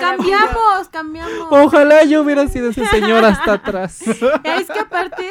[0.00, 1.48] cambiamos, cambiamos.
[1.50, 4.02] Ojalá yo hubiera sido ese señor hasta atrás.
[4.44, 5.28] Es que aparte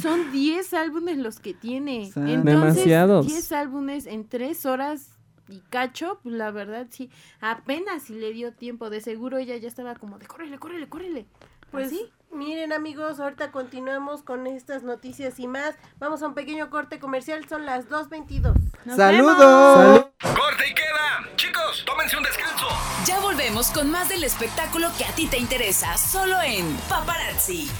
[0.00, 2.10] son 10 álbumes los que tiene.
[2.12, 3.26] Son Entonces, Demasiados.
[3.26, 5.10] 10 álbumes en 3 horas
[5.48, 8.90] y cacho, pues la verdad sí, apenas si le dio tiempo.
[8.90, 11.26] De seguro ella ya estaba como de córrele, córrele, córrele.
[11.70, 12.10] Pues ¿Así?
[12.34, 15.74] Miren amigos, ahorita continuamos con estas noticias y más.
[15.98, 18.54] Vamos a un pequeño corte comercial, son las 2.22.
[18.84, 20.06] Nos ¡Saludos!
[20.20, 21.36] Corte y queda.
[21.36, 22.66] Chicos, tómense un descanso.
[23.06, 27.70] Ya volvemos con más del espectáculo que a ti te interesa, solo en Paparazzi.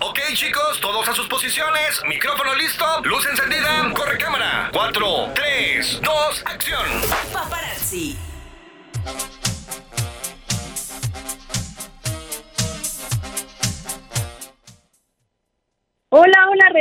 [0.00, 2.02] Ok, chicos, todos a sus posiciones.
[2.08, 4.70] Micrófono listo, luz encendida, corre cámara.
[4.72, 6.86] 4, 3, 2, acción.
[7.32, 8.18] Paparazzi.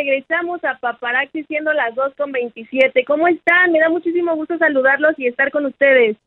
[0.03, 3.05] Regresamos a Paparazzi siendo las 2 con 27.
[3.05, 3.71] ¿Cómo están?
[3.71, 6.17] Me da muchísimo gusto saludarlos y estar con ustedes.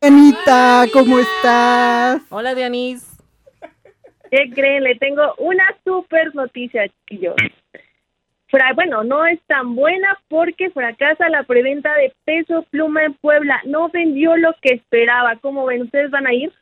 [0.00, 2.22] Anita, ¿cómo estás?
[2.30, 3.06] Hola, Dianis.
[4.30, 4.84] ¿Qué creen?
[4.84, 7.34] Le tengo una super noticia, chiquillos.
[8.48, 13.60] Fra- bueno, no es tan buena porque fracasa la preventa de peso pluma en Puebla.
[13.66, 15.36] No vendió lo que esperaba.
[15.36, 15.82] ¿Cómo ven?
[15.82, 16.52] ¿Ustedes van a ir?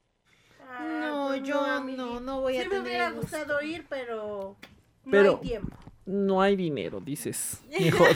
[1.01, 1.97] No, pues yo amiguis.
[1.99, 3.37] no, no voy a Sí me tener hubiera el gusto.
[3.39, 4.57] gustado ir, pero
[5.05, 5.77] no Pero- hay tiempo.
[6.11, 7.63] No hay dinero, dices.
[7.81, 8.09] Mejor.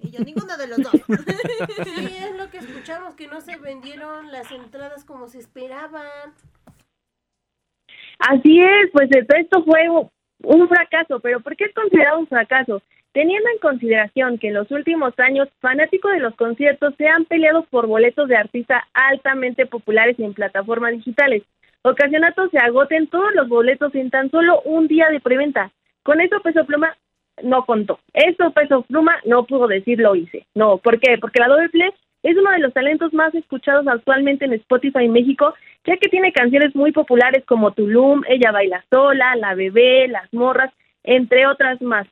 [0.00, 0.92] y yo ninguno de los dos.
[1.84, 6.06] Sí, es lo que escuchamos, que no se vendieron las entradas como se esperaban.
[8.18, 9.88] Así es, pues esto- fue
[10.44, 12.82] un fracaso, pero ¿por qué es considerado un fracaso?
[13.12, 17.64] Teniendo en consideración que en los últimos años fanáticos de los conciertos se han peleado
[17.64, 21.42] por boletos de artistas altamente populares en plataformas digitales,
[21.82, 25.70] ocasionando se agoten todos los boletos en tan solo un día de preventa.
[26.02, 26.96] Con eso Peso Pluma
[27.42, 27.98] no contó.
[28.12, 30.46] Eso Peso Pluma no pudo decir lo hice.
[30.54, 31.18] No, ¿por qué?
[31.18, 31.68] Porque la doble
[32.22, 35.54] es uno de los talentos más escuchados actualmente en Spotify México,
[35.86, 40.72] ya que tiene canciones muy populares como Tulum, Ella baila sola, La bebé, Las morras,
[41.02, 42.06] entre otras más.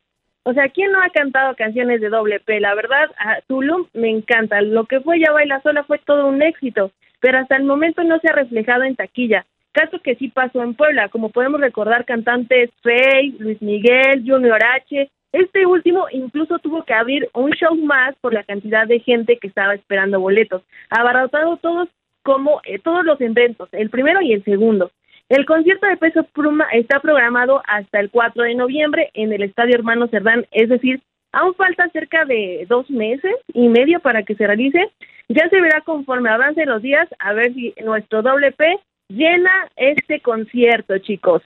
[0.45, 2.59] O sea, ¿quién no ha cantado canciones de doble P?
[2.59, 4.63] La verdad, a Tulum me encanta.
[4.63, 8.19] Lo que fue Ella baila sola fue todo un éxito, pero hasta el momento no
[8.21, 9.45] se ha reflejado en taquilla.
[9.79, 15.09] Caso que sí pasó en Puebla, como podemos recordar cantantes Faye, Luis Miguel, Junior H.
[15.31, 19.47] Este último incluso tuvo que abrir un show más por la cantidad de gente que
[19.47, 21.89] estaba esperando boletos, abarrotado todos
[22.25, 24.91] como eh, todos los eventos, el primero y el segundo.
[25.29, 29.77] El concierto de Peso Pluma está programado hasta el 4 de noviembre en el Estadio
[29.77, 34.45] Hermano Cerdán, es decir, aún falta cerca de dos meses y medio para que se
[34.45, 34.91] realice.
[35.29, 38.77] Ya se verá conforme avancen los días a ver si nuestro doble P
[39.09, 41.43] llena este concierto, chicos.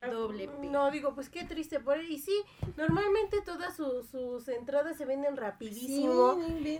[0.00, 0.48] Doble.
[0.62, 2.08] No, digo, pues qué triste por él.
[2.08, 2.32] Y sí,
[2.76, 6.38] normalmente todas sus, sus entradas se venden rapidísimo.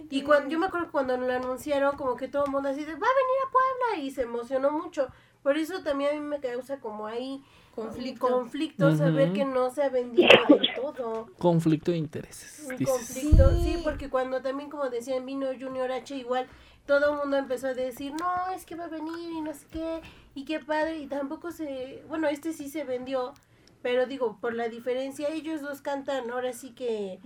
[0.09, 2.93] Y cuando, yo me acuerdo cuando lo anunciaron, como que todo el mundo así de,
[2.93, 5.09] va a venir a Puebla, y se emocionó mucho.
[5.43, 7.43] Por eso también a mí me causa como ahí
[7.75, 8.29] Conflicto.
[8.29, 9.35] conflicto saber Ujú.
[9.35, 11.27] que no se ha vendido del todo.
[11.39, 12.67] Conflicto de intereses.
[12.87, 13.65] Conflicto, sí.
[13.65, 13.81] Sí.
[13.83, 16.47] porque cuando también, como decían, vino Junior H, igual
[16.89, 19.67] todo el mundo empezó a decir, no, es que va a venir y no sé
[19.71, 20.01] qué,
[20.35, 23.35] y qué padre, y tampoco se, bueno, este sí se vendió,
[23.83, 27.21] pero digo, por la diferencia, ellos dos cantan, ahora sí que,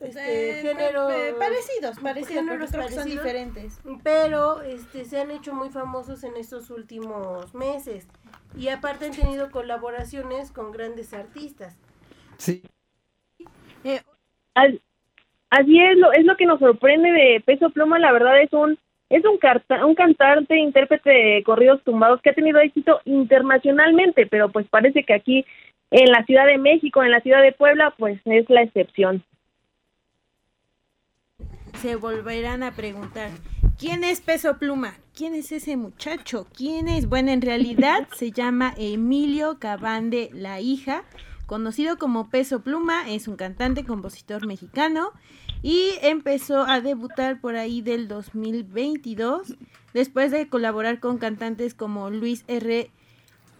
[0.00, 3.04] este, Eh, género, eh, parecidos, parecidos, géneros que son parecidos.
[3.24, 3.80] diferentes.
[4.02, 8.08] pero este se han hecho muy famosos en estos últimos meses,
[8.56, 11.76] y aparte han tenido colaboraciones con grandes artistas.
[12.38, 12.62] Sí,
[14.54, 14.74] As-
[15.50, 18.76] Así es lo, es lo que nos sorprende de Peso Pluma, la verdad es un
[19.14, 24.50] es un, carta- un cantante, intérprete de corridos tumbados que ha tenido éxito internacionalmente, pero
[24.50, 25.44] pues parece que aquí
[25.92, 29.22] en la Ciudad de México, en la Ciudad de Puebla, pues es la excepción.
[31.74, 33.30] Se volverán a preguntar,
[33.78, 34.94] ¿quién es Peso Pluma?
[35.16, 36.48] ¿Quién es ese muchacho?
[36.56, 37.08] ¿Quién es?
[37.08, 41.04] Bueno, en realidad se llama Emilio Cabande La Hija,
[41.46, 45.12] conocido como Peso Pluma, es un cantante, compositor mexicano
[45.62, 49.54] y empezó a debutar por ahí del 2022
[49.92, 52.90] después de colaborar con cantantes como Luis R.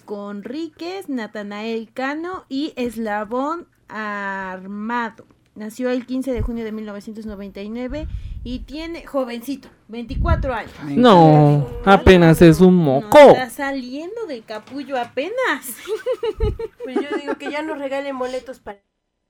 [0.04, 5.26] Conríquez, Natanael Cano y Eslabón Armado.
[5.56, 8.08] Nació el 15 de junio de 1999
[8.42, 10.72] y tiene jovencito, 24 años.
[10.88, 13.18] No, apenas es un No moco.
[13.18, 15.34] está saliendo del capullo apenas.
[16.84, 18.80] Pues yo digo que ya nos regalen boletos para...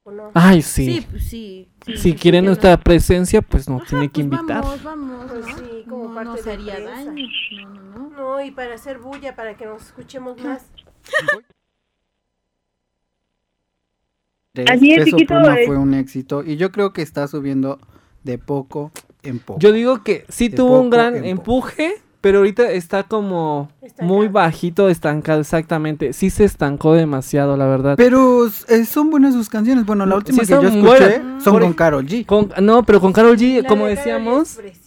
[0.03, 0.31] ¿o no?
[0.35, 1.07] Ay, Sí, sí.
[1.09, 1.69] pues sí.
[1.87, 2.83] sí, Si sí, quiere ¿por qué nuestra no?
[2.83, 4.63] presencia, pues nos Ajá, tiene que pues invitar.
[4.65, 5.27] Vamos, vamos.
[5.31, 5.57] Pues ¿no?
[5.59, 7.13] sí, como no parte nos de daño.
[7.53, 8.11] No, no, no.
[8.17, 10.67] No, y para hacer bulla, para que nos escuchemos más.
[14.55, 17.27] Tres, Así es, Peso chiquito, Pluma es- fue un éxito y yo creo que está
[17.27, 17.81] subiendo
[18.23, 18.93] de poco
[19.25, 19.59] en poco.
[19.59, 21.29] Yo digo que sí De tuvo un gran en poco.
[21.59, 24.09] empuje, pero ahorita está como Estancado.
[24.15, 26.13] muy bajito, estancado, exactamente.
[26.13, 27.95] Sí se estancó demasiado, la verdad.
[27.97, 29.85] Pero eh, son buenas sus canciones.
[29.87, 31.43] Bueno, la Sí, última que yo escuché buenas.
[31.43, 32.25] son con Carol G.
[32.25, 34.81] Con- no, pero con Carol G, La como de decíamos, es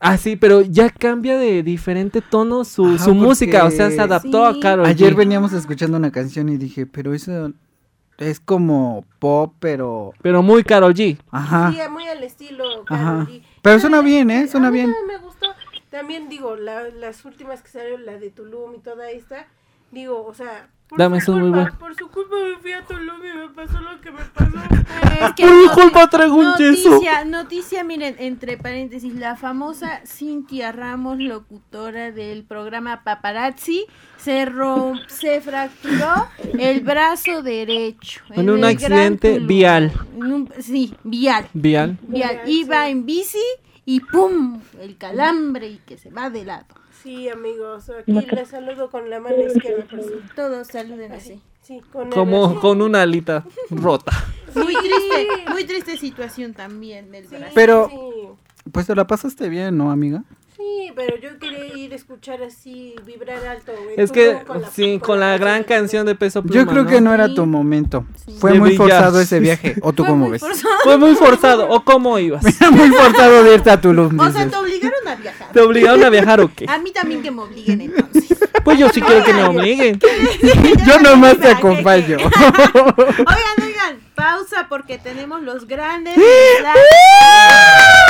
[0.00, 4.00] ah, sí, pero ya cambia de diferente tono su, Ajá, su música, o sea, se
[4.02, 4.58] adaptó Sí.
[4.58, 5.16] a Carol Ayer G.
[5.16, 7.50] veníamos escuchando una canción y dije, pero eso
[8.18, 10.12] es como pop, pero...
[10.22, 11.18] Pero muy Carol G.
[11.30, 11.72] Ajá.
[11.72, 12.86] Sí, muy al estilo Ajá.
[12.86, 13.42] Karol G.
[13.62, 14.44] Pero suena bien, ¿eh?
[14.44, 14.92] a Suena mí bien.
[14.92, 15.46] también me gustó.
[15.90, 19.46] También digo, la- las últimas que salieron, la de Tulum y toda esta,
[19.90, 23.20] digo, o sea, por Dame, su muy culpa, por su culpa me fui a Tulum
[23.24, 24.56] y me pasó lo que me pasó.
[25.26, 26.90] Es que Por mi culpa traigo un yeso.
[26.90, 33.86] Noticia, noticia, miren, entre paréntesis, la famosa Cintia Ramos, locutora del programa Paparazzi,
[34.18, 38.20] se rom- se fracturó el brazo derecho.
[38.30, 39.92] En un accidente vial.
[40.16, 41.46] En un- sí, vial.
[41.54, 41.98] Vial.
[42.02, 42.40] Vial.
[42.46, 43.38] Iba en bici
[43.86, 44.60] y ¡pum!
[44.80, 46.66] El calambre y que se va de lado.
[47.04, 49.84] Sí, amigos, aquí les saludo con la mano izquierda.
[50.34, 51.40] Todos saluden así.
[51.60, 54.10] Sí, con el Como con una alita rota.
[54.54, 57.52] Muy triste, muy triste situación también del Sí, brazo.
[57.54, 60.24] Pero- Sí, Pues te la pasaste bien, ¿no, amiga?
[60.56, 63.72] Sí, pero yo quería ir a escuchar así, vibrar alto.
[63.72, 67.00] güey, Es que, con sí, con la gran canción de Peso Pluma, Yo creo que
[67.00, 67.34] no era Sí.
[67.34, 68.04] tu momento.
[68.38, 68.88] Fue De muy brillar.
[68.88, 69.74] forzado ese viaje.
[69.82, 70.40] ¿O tú Fue cómo muy ves?
[70.40, 70.74] forzado.
[70.84, 71.68] Fue muy forzado.
[71.68, 72.44] ¿O cómo ibas?
[72.44, 74.50] Era muy forzado de irte a Tulum, O sea, dices.
[74.50, 75.52] te obligaron a viajar.
[75.52, 76.66] ¿Te obligaron a viajar o qué?
[76.68, 78.38] A mí también que me obliguen entonces.
[78.64, 79.98] Pues yo sí quiero que me obliguen.
[80.86, 82.16] Yo nomás te acompaño.
[82.74, 86.16] Oigan, oigan, pausa porque tenemos los grandes.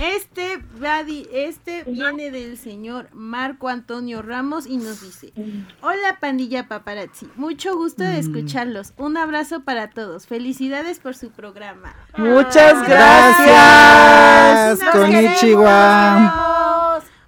[0.00, 0.62] Este,
[1.06, 5.32] di- este viene del señor Marco Antonio Ramos y nos dice:
[5.80, 7.26] Hola, pandilla paparazzi.
[7.36, 8.92] Mucho gusto de escucharlos.
[8.98, 10.26] Un abrazo para todos.
[10.26, 11.94] Felicidades por su programa.
[12.18, 14.80] Muchas Gracias.
[14.80, 15.00] queremos.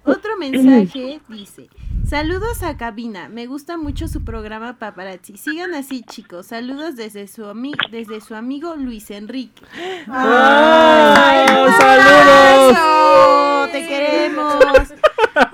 [0.03, 1.68] Otro mensaje dice:
[2.09, 5.37] Saludos a cabina, me gusta mucho su programa paparazzi.
[5.37, 6.47] Sigan así, chicos.
[6.47, 9.61] Saludos desde su ami- desde su amigo Luis Enrique.
[10.07, 13.71] ¡Ay, un saludos!
[13.71, 14.55] Te queremos.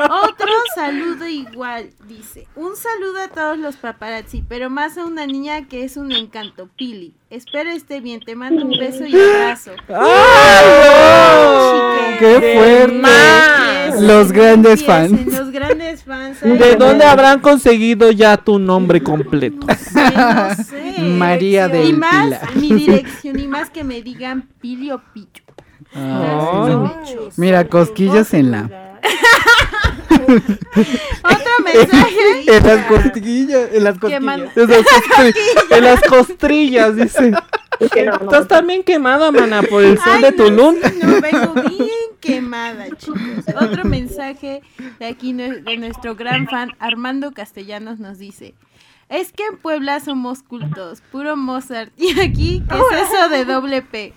[0.10, 2.48] Otro saludo igual, dice.
[2.56, 6.70] Un saludo a todos los paparazzi, pero más a una niña que es un encanto,
[6.78, 7.14] Pili.
[7.30, 9.72] Espero esté bien, te mando un beso y abrazo.
[9.90, 10.66] ¡Ay,
[12.18, 13.02] ¡Qué ¡Qué fuerte!
[14.02, 15.26] Los grandes fans.
[15.26, 16.42] Los grandes fans.
[16.42, 19.66] ¿De dónde habrán conseguido ya tu nombre completo?
[19.68, 21.02] No sé, no sé.
[21.18, 22.42] María de Y más, Pila.
[22.56, 25.44] mi dirección, y más que me digan Pili o Pillo.
[25.94, 26.76] Ay.
[27.38, 28.85] Mira, cosquillas en la-
[31.24, 32.16] Otro mensaje.
[32.48, 34.22] En las costillas, en las costillas.
[34.56, 35.36] En las costri-
[35.72, 37.34] en las costrillas, dice.
[37.80, 40.76] Estás también quemada, mana, por el sol Ay, de no, Tulum.
[40.82, 41.90] sí, no, vengo bien
[42.22, 43.20] quemada, chicos.
[43.60, 44.62] Otro mensaje
[45.00, 48.54] de aquí de nuestro gran fan Armando Castellanos nos dice.
[49.10, 51.92] Es que en Puebla somos cultos, puro Mozart.
[51.98, 54.14] Y aquí, ¿qué es eso de doble P?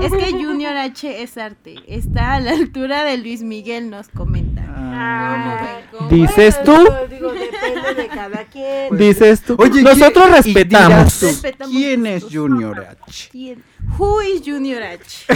[0.00, 1.74] Es que Junior H es arte.
[1.86, 4.62] Está a la altura de Luis Miguel, nos comenta.
[4.68, 5.36] Ah.
[5.42, 5.84] ¿Cómo ven?
[5.92, 8.96] ¿Cómo Dices Bueno, tú, digo, Digo, depende de cada quien.
[8.96, 9.56] dices tú.
[9.58, 11.18] Oye, Nosotros ¿quién- y dirás respetamos.
[11.20, 12.24] tú, Respetamos ¿Quién es.
[12.24, 13.28] Junior H?
[13.30, 13.62] ¿Quién?
[13.98, 15.26] Who is Junior H?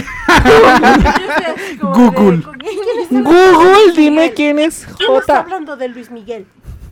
[1.81, 2.37] Google.
[2.37, 5.39] de- ¿Quién está hablando de Google, dime quién es ¿Quién está J.
[5.39, 6.45] hablando de Luis Miguel?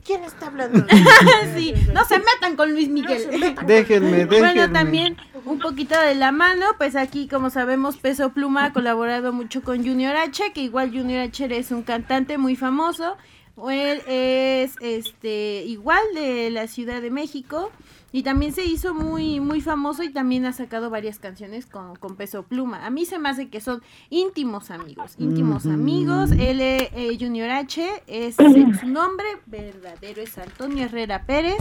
[0.06, 0.86] ¿Quién está hablando
[1.56, 3.56] sí, no se metan con Luis Miguel.
[3.66, 4.40] Déjenme, déjenme.
[4.40, 9.34] Bueno, también un poquito de la mano, pues aquí como sabemos Peso Pluma ha colaborado
[9.34, 13.18] mucho con Junior H, que igual Junior H es un cantante muy famoso.
[13.58, 17.72] O Él es este igual de la Ciudad de México
[18.16, 22.16] y también se hizo muy muy famoso y también ha sacado varias canciones con, con
[22.16, 22.86] Peso Pluma.
[22.86, 26.32] A mí se me hace que son íntimos amigos, íntimos amigos.
[26.32, 28.36] Él eh, Junior H es
[28.80, 31.58] su nombre verdadero es Antonio Herrera Pérez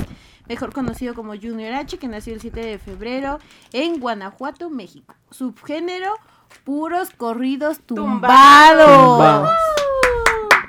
[0.48, 3.40] mejor conocido como Junior H, que nació el 7 de febrero
[3.72, 5.12] en Guanajuato, México.
[5.32, 6.14] Subgénero,
[6.62, 9.08] puros corridos tumbados.
[9.08, 9.50] Tumbados.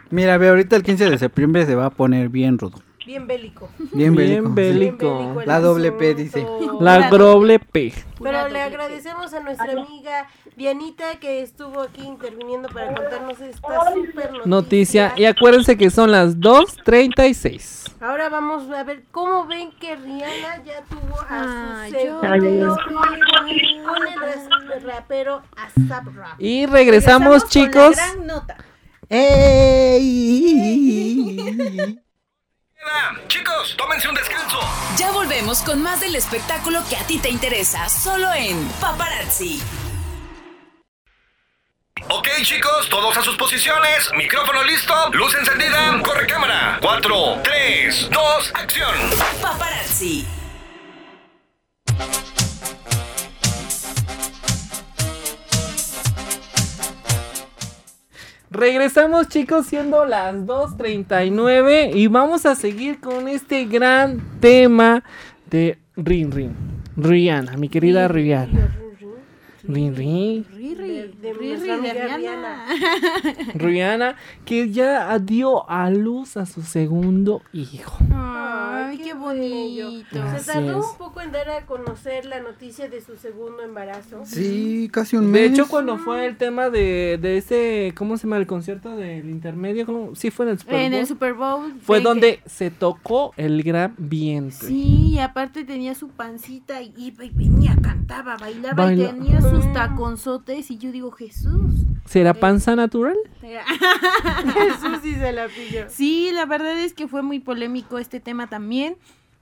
[0.09, 2.84] Mira, ve, ahorita el 15 de septiembre se va a poner bien rudo.
[3.05, 3.69] Bien bélico.
[3.93, 4.49] Bien Bien bélico.
[4.53, 5.17] bélico.
[5.19, 6.45] Bien el La doble P dice.
[6.79, 7.93] La doble P.
[8.21, 14.31] Pero le agradecemos a nuestra amiga Dianita que estuvo aquí interviniendo para contarnos esta super
[14.45, 14.45] noticia.
[14.45, 15.13] Noticia.
[15.17, 17.91] Y acuérdense que son las 2.36.
[18.01, 22.77] Ahora vamos a ver cómo ven que Rihanna ya tuvo a Ay, su segundo
[23.85, 24.07] con
[24.73, 26.45] el rapero ASAP Rocky.
[26.47, 27.95] Y regresamos, con chicos.
[27.95, 28.57] la gran nota.
[29.09, 30.01] ¡Ey!
[33.27, 34.59] Chicos, tómense un descanso.
[34.97, 39.61] Ya volvemos con más del espectáculo que a ti te interesa, solo en Paparazzi.
[42.09, 44.11] Ok, chicos, todos a sus posiciones.
[44.15, 46.77] Micrófono listo, luz encendida, corre cámara.
[46.81, 48.95] 4, 3, 2, acción.
[49.41, 50.27] Paparazzi.
[58.55, 65.03] Regresamos chicos siendo las 2.39 y vamos a seguir con este gran tema
[65.49, 66.55] de Rin Rin.
[66.95, 68.84] Rihanna, mi querida Rihanna.
[69.67, 70.45] Rin Rin.
[70.53, 72.65] Riri, De- de Riri de Rihanna.
[73.55, 77.97] Rihanna que ya dio a luz a su segundo hijo.
[78.13, 80.23] Ay, qué bonito.
[80.37, 84.21] Se tardó un poco en dar a conocer la noticia de su segundo embarazo.
[84.25, 85.51] Sí, casi un De mes.
[85.51, 88.37] hecho, cuando fue el tema de, de ese, ¿cómo se llama?
[88.37, 90.15] El concierto del intermedio, ¿cómo?
[90.15, 91.07] Sí, fue en el Super En el Bowl.
[91.07, 91.73] Super Bowl.
[91.81, 94.67] Fue que- donde se tocó el gran vientre.
[94.67, 99.41] Sí, y aparte tenía su pancita y iba y venía, cantaba, bailaba Baila- y tenía
[99.55, 103.17] sus taconzotes y yo digo, Jesús, ¿Será panza natural?
[103.41, 105.85] Jesús sí se la pilló.
[105.89, 108.97] Sí, la verdad es que fue muy polémico este tema también,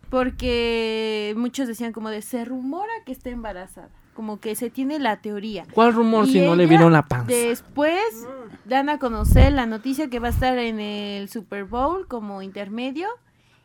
[0.10, 5.22] porque muchos decían como de se rumora que está embarazada, como que se tiene la
[5.22, 5.66] teoría.
[5.74, 7.28] ¿Cuál rumor Y si no le vieron la panza?
[7.28, 8.28] Después
[8.66, 13.10] dan a conocer la noticia que va a estar en el Super Bowl como intermedio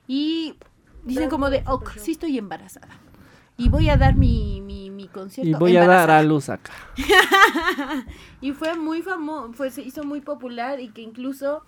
[0.09, 0.57] y
[1.05, 2.99] dicen como de, ok, sí estoy embarazada.
[3.59, 5.51] Y voy a dar mi, mi, mi concierto.
[5.51, 6.19] Y voy a dar embarazada".
[6.21, 6.73] a luz acá.
[8.41, 11.63] y fue muy famoso, fue, se hizo muy popular y que incluso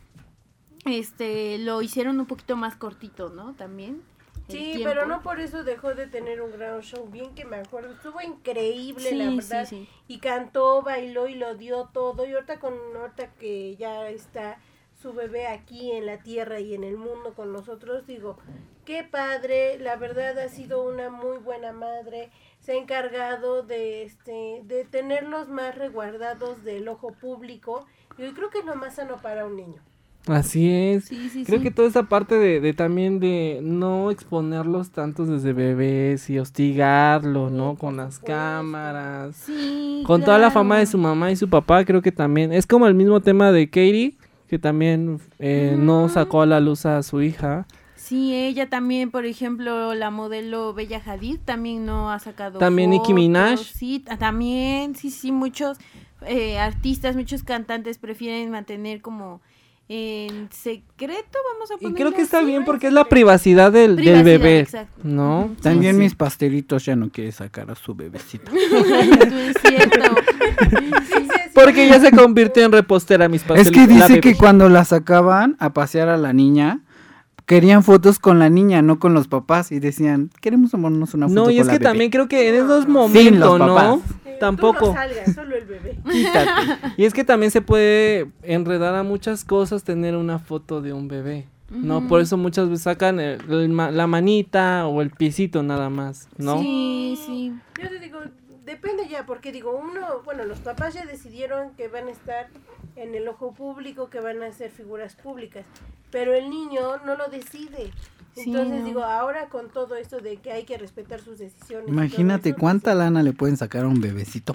[0.87, 3.55] este lo hicieron un poquito más cortito, ¿no?
[3.55, 4.03] También.
[4.49, 7.07] Sí, pero no por eso dejó de tener un gran show.
[7.09, 9.67] Bien que me acuerdo, estuvo increíble, Sí, la sí, verdad.
[9.69, 9.89] sí.
[10.09, 12.27] Y cantó, bailó y lo dio todo.
[12.27, 14.59] Y ahorita con ahorita que ya está
[15.01, 18.37] su bebé aquí en la tierra y en el mundo con nosotros, digo,
[18.85, 22.31] qué padre, la verdad ha sido una muy buena madre.
[22.61, 27.87] Se ha encargado de este de tenerlos más resguardados del ojo público.
[28.19, 29.81] Y yo creo que es lo más sano para un niño.
[30.27, 31.07] Así es.
[31.07, 31.65] Sí, sí, Creo sí.
[31.65, 37.51] que toda esa parte de, de también de no exponerlos tantos desde bebés y hostigarlos,
[37.51, 37.77] ¿no?
[37.77, 39.35] Con las cámaras.
[39.37, 42.53] Sí, Con toda la fama de su mamá y su papá, creo que también.
[42.53, 44.19] Es como el mismo tema de Katie,
[44.51, 47.67] que también eh, no sacó a la luz a su hija.
[47.95, 52.59] Sí, ella también, por ejemplo, la modelo Bella Hadid también no ha sacado.
[52.59, 53.59] También Nicki Minaj.
[53.61, 55.79] Sí, ta- también, sí, sí, muchos
[56.27, 59.41] eh, artistas, muchos cantantes prefieren mantener como
[59.93, 63.97] en secreto, vamos a Y ponerlo creo que está bien porque es la privacidad del,
[63.97, 65.01] bebé, exacto.
[65.03, 65.51] ¿no?
[65.57, 66.03] Sí, También sí.
[66.03, 68.23] mis pastelitos ya no quiere sacar a su es
[69.67, 70.15] cierto.
[71.55, 73.73] Porque ya se convirtió en repostera mis Es pasteles.
[73.73, 76.81] que dice que cuando la sacaban a pasear a la niña,
[77.47, 79.73] querían fotos con la niña, no con los papás.
[79.73, 81.85] Y decían, queremos tomarnos una foto No, y con es la que bebé".
[81.91, 83.75] también creo que en esos Sin momentos, los ¿no?
[83.75, 83.99] papás.
[84.41, 84.79] Tampoco.
[84.79, 85.99] Tú no salgas, solo el bebé.
[86.11, 86.95] Quítate.
[86.97, 91.07] Y es que también se puede enredar a muchas cosas tener una foto de un
[91.09, 91.47] bebé.
[91.71, 92.09] ¿no?
[92.09, 96.29] Por eso muchas veces sacan el- el ma- la manita o el piecito nada más,
[96.37, 96.59] ¿no?
[96.61, 97.53] Sí, sí.
[97.81, 98.19] Yo te digo,
[98.67, 102.49] depende ya, porque digo, uno, bueno, los papás ya decidieron que van a estar
[102.97, 105.65] en el ojo público, que van a ser figuras públicas,
[106.11, 107.93] pero el niño no lo decide.
[108.35, 108.87] Sí, Entonces no.
[108.87, 111.89] digo, ahora con todo esto de que hay que respetar sus decisiones.
[111.89, 114.55] Imagínate eso, cuánta lana le pueden sacar a un bebecito.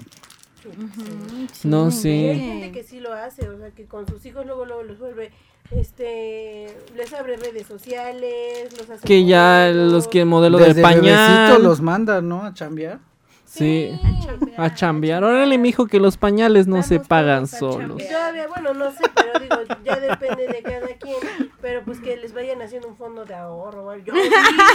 [0.66, 2.34] Ujú, sí, No Y hay sé.
[2.38, 5.30] gente que sí lo hace, o sea, que con sus hijos luego, luego los vuelve,
[5.70, 9.92] este, les abre redes sociales, los hace Que ya modelos.
[9.92, 11.02] los que modelo Desde del pañal.
[11.02, 12.44] bebecito los mandan, ¿no?
[12.44, 12.98] A chambear.
[13.56, 15.24] Sí, chambear, a chambear.
[15.24, 18.02] Órale, mijo, que los pañales no se pagan a solos.
[18.06, 21.16] Todavía, bueno, no sé, pero digo, ya depende de cada quien,
[21.60, 23.96] pero pues que les vayan haciendo un fondo de ahorro.
[23.98, 24.12] Yo,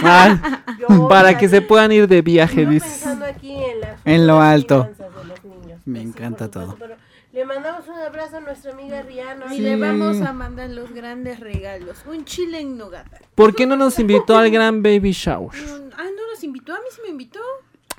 [0.02, 3.04] Ah, yo, para que se puedan ir de viaje, dices.
[3.06, 4.82] en, En lo alto.
[4.84, 5.80] finanzas de los niños.
[5.84, 6.76] Me Pues sí, encanta todo.
[6.78, 6.94] pero
[7.32, 9.54] le mandamos un abrazo a nuestra amiga Rihanna.
[9.54, 11.98] Y le vamos a mandar los grandes regalos.
[12.06, 13.10] Un chile en nogada.
[13.34, 15.56] ¿Por qué no nos invitó al gran baby shower?
[15.56, 17.40] No- Ah, no nos invitó, a mí sí me invitó.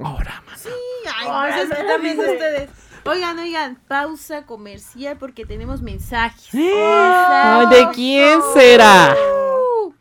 [0.04, 0.44] Ahora.
[0.58, 0.70] Sí,
[1.16, 2.32] ay, Ay, pues es que no, también dice.
[2.34, 2.70] ustedes.
[3.06, 6.52] Oigan, oigan, pausa comercial porque tenemos mensajes.
[6.54, 9.14] ¿de quién será?
[9.14, 9.94] Uh,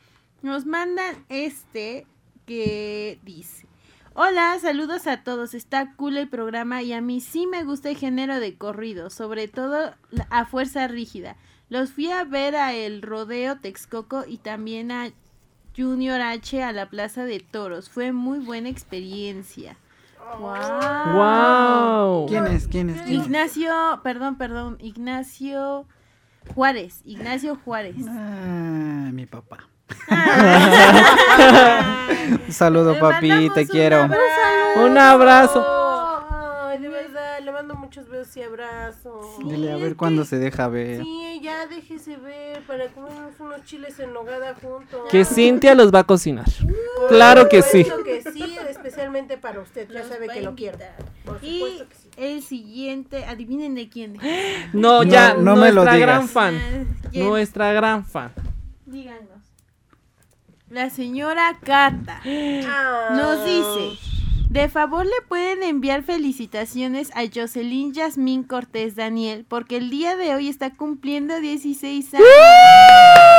[0.42, 2.06] Nos mandan este
[2.46, 3.66] que dice.
[4.14, 5.54] Hola, saludos a todos.
[5.54, 9.48] Está cool el programa y a mí sí me gusta el género de corrido, sobre
[9.48, 9.94] todo
[10.30, 11.36] a fuerza rígida.
[11.70, 15.10] Los fui a ver a el Rodeo Texcoco y también a
[15.76, 17.88] Junior H a la Plaza de Toros.
[17.88, 19.76] Fue muy buena experiencia.
[20.38, 21.12] Wow.
[21.14, 22.26] Wow.
[22.28, 22.66] ¿Quién es?
[22.68, 23.02] ¿Quién es?
[23.02, 23.26] ¿Quién es?
[23.26, 25.86] Ignacio, perdón, perdón, Ignacio
[26.54, 27.96] Juárez, Ignacio Juárez.
[28.08, 29.58] Ah, mi papá.
[32.46, 33.96] Un saludo, Le papi, te un quiero.
[34.02, 34.22] abrazo.
[34.86, 35.81] Un abrazo.
[37.44, 39.38] Le mando muchos besos y abrazos.
[39.44, 41.02] Dile a ver cuándo se deja ver.
[41.02, 45.00] Sí, ya déjese ver para comernos unos chiles en nogada juntos.
[45.10, 46.46] Que Cintia los va a cocinar.
[47.08, 47.84] Claro que sí.
[48.04, 49.88] que sí, especialmente para usted.
[49.90, 50.78] Ya Los sabe que lo quiero.
[51.24, 52.08] Por Y que sí.
[52.16, 54.18] el siguiente, adivinen de quién.
[54.72, 56.08] No, No, ya, no me lo nuestra digas.
[56.08, 56.54] gran fan.
[56.56, 57.28] Ah, ¿quién?
[57.28, 58.32] Nuestra gran fan.
[58.86, 59.28] Díganos.
[60.70, 63.08] La señora Cata Ah.
[63.16, 63.98] nos dice,
[64.52, 70.34] de favor le pueden enviar felicitaciones a Jocelyn Yasmín Cortés Daniel, porque el día de
[70.34, 72.26] hoy está cumpliendo 16 años.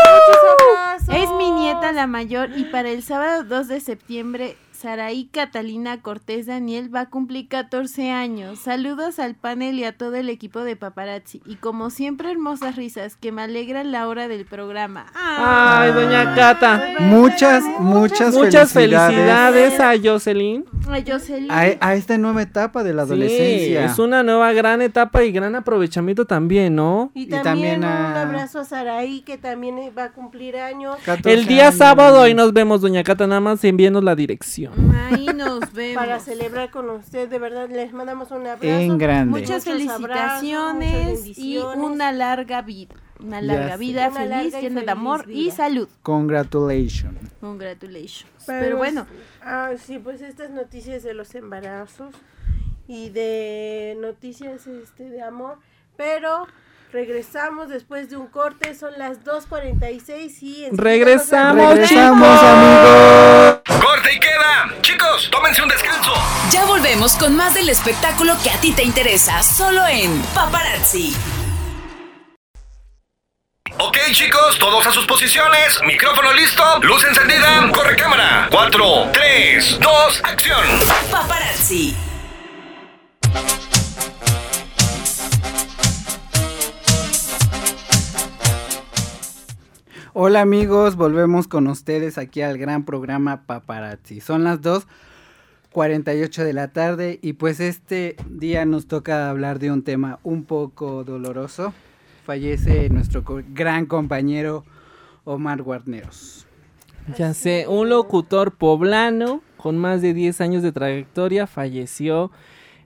[0.08, 1.16] Muchos abrazos.
[1.16, 4.58] Es mi nieta la mayor y para el sábado 2 de septiembre
[4.88, 8.60] Saraí Catalina Cortés Daniel va a cumplir 14 años.
[8.60, 11.42] Saludos al panel y a todo el equipo de paparazzi.
[11.46, 15.06] Y como siempre, hermosas risas que me alegran la hora del programa.
[15.16, 16.84] Ay, doña Cata.
[17.00, 19.16] Muchas, muchas, Muchas felicidades,
[19.74, 20.66] felicidades a Jocelyn.
[20.90, 21.50] Ay, Jocelyn.
[21.50, 23.86] a, a esta nueva etapa de la Sí, adolescencia.
[23.86, 27.10] es una nueva gran etapa y gran aprovechamiento también, ¿no?
[27.14, 30.98] Y Y también, un a- abrazo a Saraí, que también va a cumplir años.
[31.06, 31.78] 14 El día años.
[31.78, 34.73] sábado ahí nos vemos, doña Cata, nada más envíenos la dirección.
[34.96, 36.04] Ahí nos vemos.
[36.04, 38.66] Para celebrar con usted, de verdad, les mandamos un abrazo.
[38.66, 39.32] En grande.
[39.40, 42.96] Muchas Muchos abrazos, felicitaciones muchas y una larga vida.
[43.20, 45.88] Una larga vida Una feliz, larga llena de amor y salud.
[46.02, 47.32] Congratulations.
[47.40, 48.32] Congratulations.
[48.46, 49.06] Pero bueno,
[49.42, 52.14] Ah, sí, pues estas noticias de los embarazos
[52.88, 55.58] y de noticias este, de amor.
[55.96, 56.48] Pero
[56.92, 60.70] regresamos después de un corte, son las 2.46 y...
[60.72, 63.33] Regresamos, Regresamos, amigos.
[63.94, 64.74] ¡Corte y queda!
[64.82, 66.12] Chicos, tómense un descanso.
[66.50, 71.16] Ya volvemos con más del espectáculo que a ti te interesa, solo en Paparazzi.
[73.78, 75.80] Ok, chicos, todos a sus posiciones.
[75.86, 78.48] Micrófono listo, luz encendida, corre cámara.
[78.50, 80.64] 4, 3, 2, acción.
[81.12, 81.96] Paparazzi.
[90.16, 94.22] Hola amigos, volvemos con ustedes aquí al gran programa Paparazzi.
[94.22, 99.84] Son las 2.48 de la tarde y pues este día nos toca hablar de un
[99.84, 101.74] tema un poco doloroso.
[102.26, 103.24] Fallece nuestro
[103.56, 104.66] gran compañero
[105.24, 106.46] Omar Guarneros.
[107.18, 112.30] Ya sé, un locutor poblano con más de 10 años de trayectoria falleció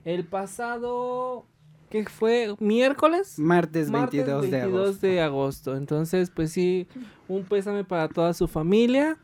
[0.06, 1.44] el pasado,
[1.88, 2.54] ¿qué fue?
[2.60, 3.38] ¿Miércoles?
[3.38, 5.06] Martes 22, Martes de 22 agosto.
[5.06, 5.76] de agosto.
[5.76, 6.86] Entonces, pues sí,
[7.28, 9.18] un pésame para toda su familia.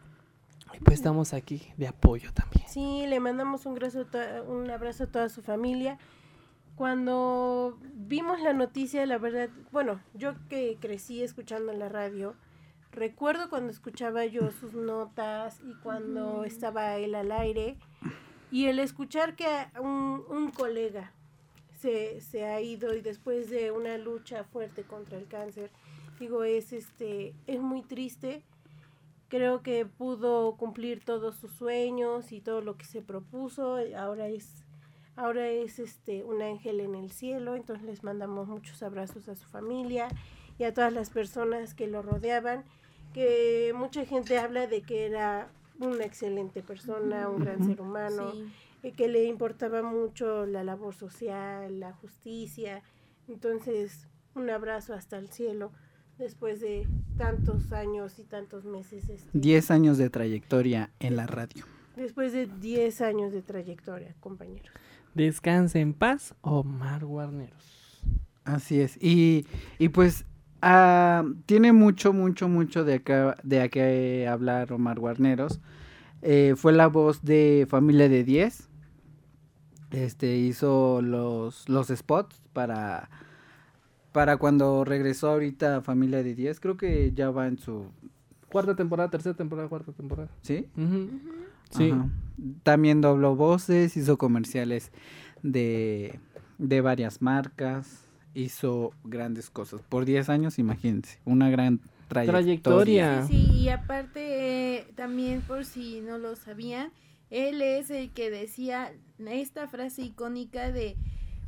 [0.75, 2.67] Y pues estamos aquí de apoyo también.
[2.69, 4.05] Sí, le mandamos un, graso
[4.49, 5.99] un abrazo a toda su familia.
[6.75, 12.35] Cuando vimos la noticia, la verdad, bueno, yo que crecí escuchando la radio,
[12.91, 17.77] recuerdo cuando escuchaba yo sus notas y cuando estaba él al aire
[18.51, 19.47] y el escuchar que
[19.81, 21.13] un, un colega
[21.85, 25.71] se, se ha ido y después de una lucha fuerte contra el cáncer,
[26.19, 28.43] digo, es este, es muy triste.
[29.29, 33.77] Creo que pudo cumplir todos sus sueños y todo lo que se propuso.
[33.99, 34.65] Ahora es
[35.17, 37.55] ahora es este un ángel en el cielo.
[37.55, 40.09] Entonces les mandamos muchos abrazos a su familia
[40.59, 42.65] y a todas las personas que lo rodeaban
[43.13, 48.53] que mucha gente habla de que era una excelente persona un gran ser humano sí.
[48.93, 52.83] Que le importaba mucho la labor social la justicia
[53.29, 55.73] entonces un abrazo hasta el cielo
[56.19, 59.09] después de tantos años y tantos meses.
[59.09, 61.65] este, 10 años de trayectoria en la radio.
[61.97, 64.73] Después de 10 años de trayectoria, compañeros.
[65.15, 68.03] Descanse en paz, Omar Guarneros.
[68.45, 68.99] Así es.
[69.01, 69.47] Y,
[69.79, 70.27] y pues
[70.61, 75.61] ah, tiene mucho, mucho, mucho de acá, de a qué hablar Omar Guarneros.
[76.23, 78.69] Eh, fue la voz de Familia de 10.
[79.95, 83.09] Este hizo los, los spots para,
[84.13, 86.61] para cuando regresó ahorita a Familia de 10.
[86.61, 87.87] Creo que ya va en su.
[88.51, 90.29] Cuarta temporada, tercera temporada, cuarta temporada.
[90.43, 90.69] ¿Sí?
[91.71, 91.91] Sí.
[91.91, 92.09] Ajá.
[92.63, 94.91] También dobló voces, hizo comerciales
[95.43, 96.19] de,
[96.59, 99.83] de varias marcas, hizo grandes cosas.
[99.83, 102.33] Por 10 años, imagínense, una gran trayectoria.
[102.33, 103.27] Trayectoria.
[103.27, 106.91] Sí, sí, y aparte eh, también por si no lo sabían,
[107.31, 110.97] él es el que decía esta frase icónica de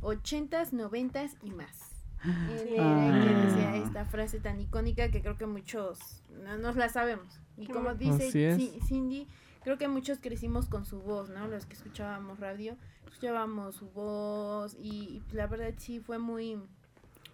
[0.00, 1.92] ochentas, noventas y más.
[2.24, 3.76] Él era el que decía Ah.
[3.76, 5.98] esta frase tan icónica que creo que muchos
[6.42, 7.38] no nos la sabemos.
[7.56, 8.30] Y como dice
[8.86, 9.26] Cindy,
[9.62, 11.46] creo que muchos crecimos con su voz, ¿no?
[11.46, 16.58] Los que escuchábamos radio, escuchábamos su voz y, y la verdad sí fue muy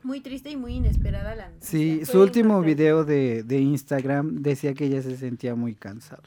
[0.02, 1.68] muy triste y muy inesperada la noticia.
[1.70, 6.24] Sí, Fue su último video de, de Instagram decía que ella se sentía muy cansado.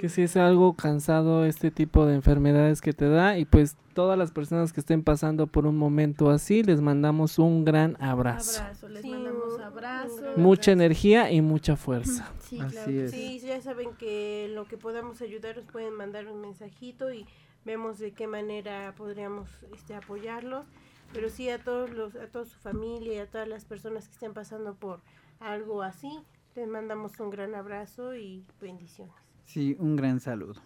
[0.00, 4.16] Que sí es algo cansado este tipo de enfermedades que te da y pues todas
[4.16, 8.60] las personas que estén pasando por un momento así les mandamos un gran abrazo.
[8.62, 10.22] Abrazo, les Sí, mandamos abrazo.
[10.36, 10.70] Mucha abrazo.
[10.72, 12.32] energía y mucha fuerza.
[12.48, 12.90] Sí, Así claro.
[12.92, 13.10] es.
[13.10, 17.26] Sí, ya saben que lo que podamos ayudaros pueden mandar un mensajito y
[17.66, 20.64] vemos de qué manera podríamos este, apoyarlos.
[21.12, 24.14] Pero sí a todos los, a toda su familia y a todas las personas que
[24.14, 25.00] estén pasando por
[25.40, 26.10] algo así,
[26.54, 29.14] les mandamos un gran abrazo y bendiciones.
[29.48, 30.60] Sí, un gran saludo.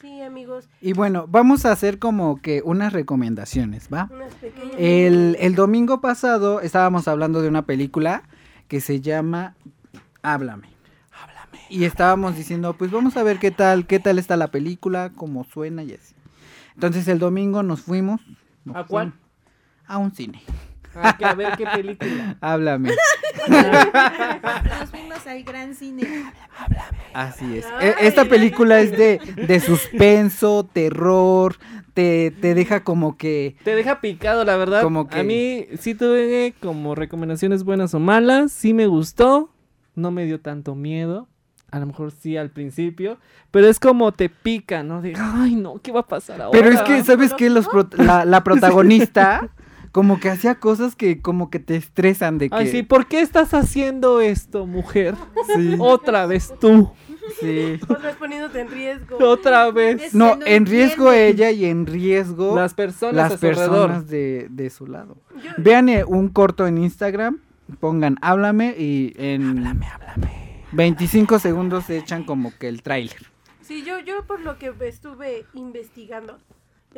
[0.00, 4.08] Sí, amigos, Y bueno, vamos a hacer como que unas recomendaciones, ¿va?
[4.10, 4.74] unas pequeñas.
[4.78, 8.22] El, el domingo pasado estábamos hablando de una película
[8.68, 9.54] que se llama
[10.22, 10.68] Háblame.
[11.12, 11.58] Háblame.
[11.68, 15.44] y estábamos diciendo, pues vamos a ver qué tal, qué tal está la película, cómo
[15.44, 16.14] suena y así.
[16.74, 18.22] Entonces el domingo nos fuimos.
[18.64, 19.12] nos ¿A cuál?
[19.86, 20.42] A un cine.
[20.94, 22.36] Ah, que a ver qué película.
[22.40, 22.90] Háblame.
[25.26, 26.04] Al gran cine.
[27.14, 27.66] Así es.
[27.80, 31.56] E- Esta película es de, de suspenso, terror,
[31.94, 33.56] te, te deja como que...
[33.64, 34.82] Te deja picado, la verdad.
[34.82, 38.52] Como que- A mí sí tuve como recomendaciones buenas o malas.
[38.52, 39.50] Sí me gustó.
[39.94, 41.26] No me dio tanto miedo.
[41.70, 43.18] A lo mejor sí al principio.
[43.50, 45.02] Pero es como te pica, ¿no?
[45.02, 46.58] De, ay, no, ¿qué va a pasar ahora?
[46.58, 47.50] Pero es que, ¿sabes qué?
[47.50, 47.66] Los
[47.98, 49.48] la protagonista
[49.96, 52.54] como que hacía cosas que como que te estresan de que...
[52.54, 55.14] Ay, sí, ¿por qué estás haciendo esto, mujer?
[55.54, 56.92] Sí, Otra vez tú.
[57.40, 57.78] sí.
[57.88, 59.16] Otra vez poniéndote en riesgo.
[59.18, 60.12] Otra vez.
[60.14, 61.28] No, en riesgo entiende.
[61.46, 63.86] ella y en riesgo Las personas las a su alrededor.
[63.88, 65.16] personas de, de su lado.
[65.42, 67.40] Yo- Vean eh, un corto en Instagram,
[67.80, 69.80] pongan háblame y en
[70.72, 73.16] 25 segundos se echan como que el tráiler.
[73.62, 76.38] Sí, yo, yo por lo que estuve investigando,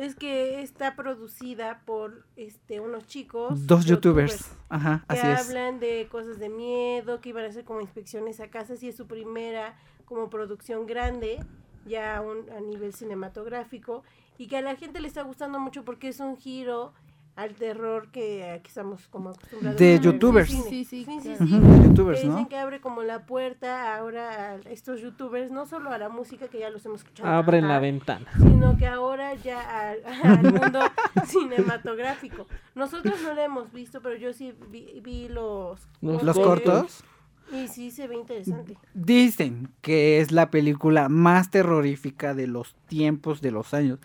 [0.05, 3.67] es que está producida por este unos chicos.
[3.67, 4.51] Dos youtubers.
[4.69, 5.47] Ajá, que así es.
[5.47, 8.95] hablan de cosas de miedo, que iban a hacer como inspecciones a casas y es
[8.95, 11.39] su primera como producción grande,
[11.85, 14.03] ya a un- a nivel cinematográfico,
[14.37, 16.93] y que a la gente le está gustando mucho porque es un giro
[17.39, 19.79] al terror que aquí estamos como acostumbrados.
[19.79, 20.49] De youtubers.
[20.49, 21.37] Sí, sí, sí, sí, claro.
[21.37, 21.43] sí.
[21.55, 22.49] Ujú, de youtubers, Que dicen ¿no?
[22.49, 26.59] que abre como la puerta ahora a estos youtubers, no solo a la música que
[26.59, 27.29] ya los hemos escuchado.
[27.29, 28.25] Abren la ventana.
[28.37, 30.79] sino que ahora ya al, al mundo
[31.25, 32.45] cinematográfico.
[32.75, 37.03] Nosotros no lo hemos visto, pero yo sí vi, vi los, Los Los cortos.
[37.51, 38.77] Y sí se ve interesante.
[38.93, 43.97] dicen que es la película más terrorífica de los tiempos de los años.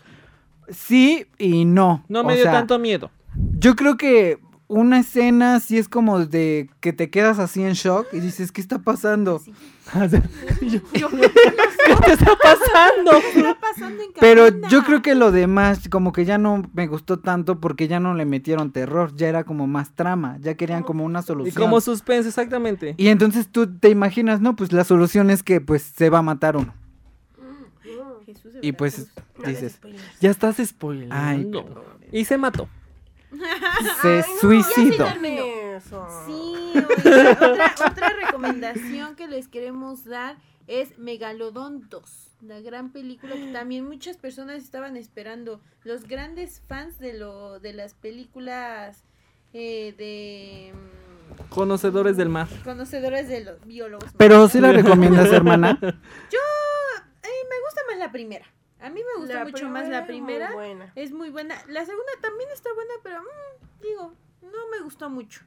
[0.69, 2.03] Sí y no.
[2.07, 3.11] No O me dio sea, tanto miedo.
[3.65, 4.37] Yo creo que
[4.67, 8.61] una escena sí es como de que te quedas así en shock y dices, ¿qué
[8.61, 9.41] está pasando?
[9.91, 10.11] ¿Qué
[12.05, 13.11] te está pasando?
[13.33, 16.85] ¿Qué está pasando en Pero yo creo que lo demás como que ya no me
[16.85, 20.83] gustó tanto porque ya no le metieron terror, ya era como más trama, ya querían
[20.83, 21.63] como una Y solución.
[21.63, 22.93] como suspense, exactamente.
[22.97, 26.21] Y entonces tú te imaginas, no, pues la solución es que pues se va a
[26.21, 26.71] matar uno.
[28.27, 29.07] Jesús de Y pues
[29.43, 29.79] dices.
[30.21, 31.15] Ya estás spoilando.
[31.15, 31.83] Ay, perdón.
[32.11, 32.69] Y se mató.
[34.01, 35.05] se suicidó.
[35.07, 36.07] Eso.
[36.25, 36.73] Sí,
[37.05, 43.51] oiga, otra, otra recomendación que les queremos dar es Megalodón 2, la gran película que
[43.51, 45.61] también muchas personas estaban esperando.
[45.83, 49.03] Los grandes fans de lo de las películas
[49.53, 52.47] eh, de mm, Conocedores del mar.
[52.63, 54.09] conocedores de los biólogos.
[54.17, 55.77] Pero sí la recomiendas, hermana.
[55.81, 56.39] Yo
[57.23, 58.45] eh, me gusta más la primera.
[58.85, 60.51] A mí me gusta La mucho más la es muy primera.
[60.53, 60.91] buena.
[60.95, 61.55] Es muy buena.
[61.67, 64.13] La segunda también está buena, pero mm, digo,
[64.43, 65.41] no me gustó mucho.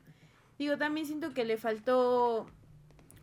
[0.58, 2.46] Digo, también siento que le faltó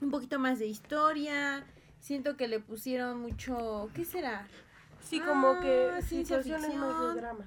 [0.02, 1.66] un poquito más de historia.
[2.00, 3.90] Siento que le pusieron mucho.
[3.94, 4.48] ¿Qué será?
[5.02, 7.16] Sí, como que Ah, ciencia situaciones más ficción.
[7.16, 7.46] de drama.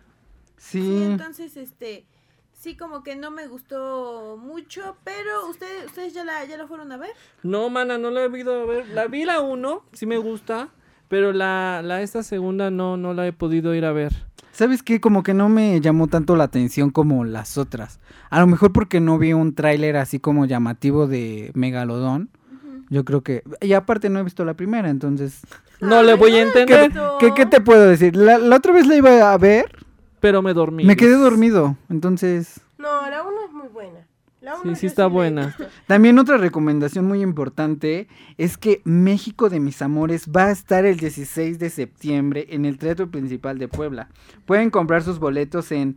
[0.59, 1.03] Sí, Sí.
[1.05, 2.07] entonces este.
[2.53, 6.91] Sí, como que no me gustó mucho, pero ustedes ustedes ya la, ya la fueron
[6.91, 7.13] a ver.
[7.45, 8.89] No, mana, no la he ido a ver.
[8.89, 10.69] La vi la uno, sí me gusta.
[11.09, 14.13] Pero la, la esta segunda no, no la he podido ir a ver.
[14.53, 15.01] ¿Sabes qué?
[15.01, 18.01] Como que no me llamó tanto la atención como las otras.
[18.29, 22.29] A lo mejor porque no vi un tráiler así como llamativo de Megalodón.
[22.91, 23.45] Yo creo que...
[23.61, 25.43] Y aparte no he visto la primera, entonces...
[25.81, 26.91] No le voy a entender,
[27.21, 28.17] ¿Qué, qué te puedo decir?
[28.17, 29.67] La, la otra vez la iba a ver,
[30.19, 30.85] pero me dormí.
[30.85, 32.61] me quedé dormido, entonces...
[32.79, 34.08] No, la 1 es muy buena.
[34.63, 35.55] Sí, sí está buena.
[35.87, 40.97] También otra recomendación muy importante es que México de mis amores va a estar el
[40.99, 44.09] 16 de septiembre en el Teatro Principal de Puebla.
[44.47, 45.97] Pueden comprar sus boletos en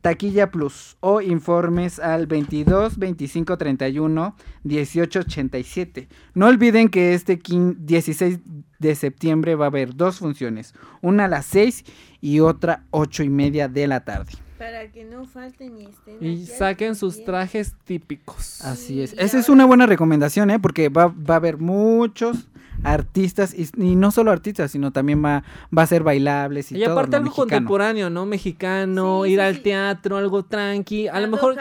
[0.00, 6.08] Taquilla Plus o informes al 22 25 31 18 87.
[6.34, 8.40] No olviden que este quin- 16
[8.78, 11.84] de septiembre va a haber dos funciones, una a las 6
[12.20, 14.32] y otra 8 y media de la tarde.
[14.58, 16.24] Para que no falten y estén.
[16.24, 18.62] Y saquen sus trajes típicos.
[18.62, 19.12] Así es.
[19.12, 20.58] y Esa es una buena recomendación, ¿eh?
[20.58, 22.48] Porque va, va a haber muchos
[22.84, 25.42] artistas y, y no solo artistas, sino también va,
[25.76, 27.48] va a ser bailables y, Y todo aparte algo mexicano.
[27.48, 28.26] contemporáneo, ¿no?
[28.26, 29.60] Mexicano, Sí, ir sí, al sí.
[29.62, 31.08] teatro, algo tranqui.
[31.08, 31.56] A lo mejor,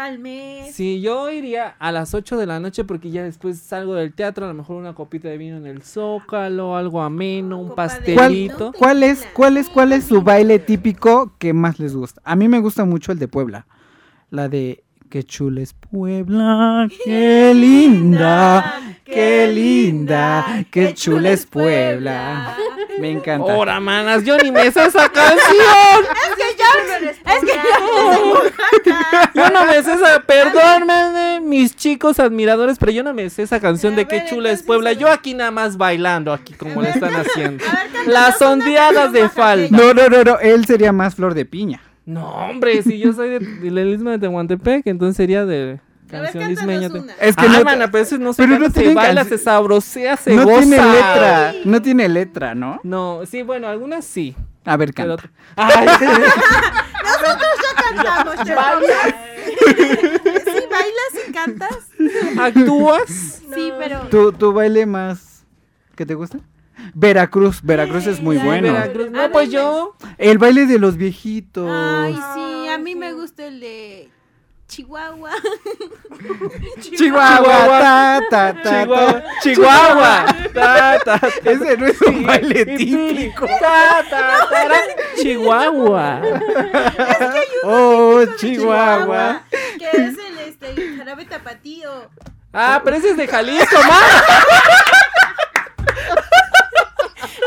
[0.71, 4.45] si yo iría a las 8 de la noche porque ya después salgo del teatro,
[4.45, 8.71] a lo mejor una copita de vino en el zócalo, algo ameno, un pastelito.
[8.77, 12.21] ¿Cuál es, cuál es, cuál es su baile típico que más les gusta?
[12.23, 13.67] A mí me gusta mucho el de Puebla.
[14.29, 22.55] La de Qué chula es Puebla, qué linda, qué linda, qué chula es Puebla.
[22.99, 23.53] Me encanta.
[23.53, 25.35] Ahora, manas, yo ni me sé esa canción.
[26.25, 32.19] Es que ya les Es que pondrán- Yo no me sé esa, perdónenme mis chicos
[32.19, 34.93] admiradores, pero yo no me sé esa canción A de qué chula es Puebla.
[34.93, 37.63] Yo aquí nada más bailando, aquí como le están haciendo.
[38.07, 39.77] Las ondeadas de canción falda.
[39.77, 41.81] No, no, no, no, él sería más flor de piña.
[42.05, 45.79] No, hombre, si yo soy de- del Istmo de Tehuantepec, entonces sería de
[46.09, 46.87] canción ismeña.
[46.87, 47.13] una.
[47.19, 49.37] Es que ah, no, mana, pero eso no se, pero canta, no se baila, se
[49.39, 50.59] sabrosea, se no goza.
[50.61, 52.79] tiene letra, no tiene letra, ¿no?
[52.83, 54.35] No, sí, bueno, algunas sí.
[54.65, 55.17] A ver, Pero...
[55.17, 55.31] canta.
[55.55, 55.87] Ay,
[57.95, 59.15] Cantamos, ¿Bailas?
[59.65, 61.77] ¿Sí bailas y cantas?
[62.39, 63.41] ¿Actúas?
[63.53, 63.99] Sí, pero...
[64.09, 65.43] ¿Tu, tu baile más
[65.95, 66.39] que te gusta?
[66.93, 68.73] Veracruz, Veracruz es muy Ay, bueno.
[68.73, 69.07] Veracruz.
[69.07, 69.95] A No, ver, pues me- yo.
[70.17, 71.69] El baile de los viejitos.
[71.71, 72.95] Ay, sí, a mí sí.
[72.97, 74.09] me gusta el de
[74.67, 75.31] Chihuahua.
[76.81, 79.13] Chihuahua, ta, ta, ta, Chihuahua.
[79.13, 79.23] ta.
[79.41, 80.25] Chihuahua.
[80.53, 81.27] Ta, ta, ta.
[81.51, 83.45] Ese no es un baile típico.
[83.45, 84.77] Ta, ta, tara.
[85.21, 86.21] Chihuahua.
[87.63, 89.41] Oh, Chihuahua.
[89.77, 92.09] Que es el, este, el jarabe tapatío.
[92.53, 93.99] Ah, pero ese es de Jalisco, ma.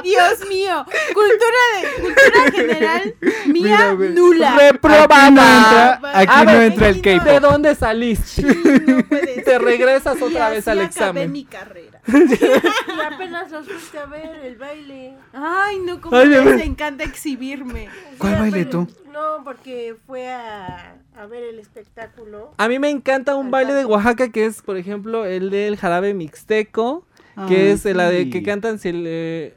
[0.09, 0.85] Dios mío,
[1.15, 3.15] cultura de cultura general
[3.47, 4.11] mía Mira, güey.
[4.11, 4.57] nula.
[4.57, 5.15] Reprobada.
[5.15, 7.25] Aquí no entra, aquí A no ver, entra el aquí no.
[7.25, 7.51] ¿De K-pop.
[7.51, 8.43] dónde saliste?
[8.43, 9.63] No puede Te ser.
[9.63, 11.33] regresas Y otra vez al acabé examen.
[11.33, 12.01] mi carrera.
[12.09, 15.15] Y apenas los fuiste a ver el baile.
[15.33, 16.57] Ay, no, como Ay, a ver.
[16.57, 17.89] les encanta exhibirme.
[18.19, 18.89] ¿Cuál Sí, baile pero- tú?
[19.13, 22.53] No, porque fue a, a ver el espectáculo.
[22.57, 26.15] A mí me encanta un baile de Oaxaca que es, por ejemplo, el del jarabe
[26.15, 27.05] mixteco,
[27.49, 28.31] que Ay, es la de sí.
[28.31, 29.55] que cantan si el, eh,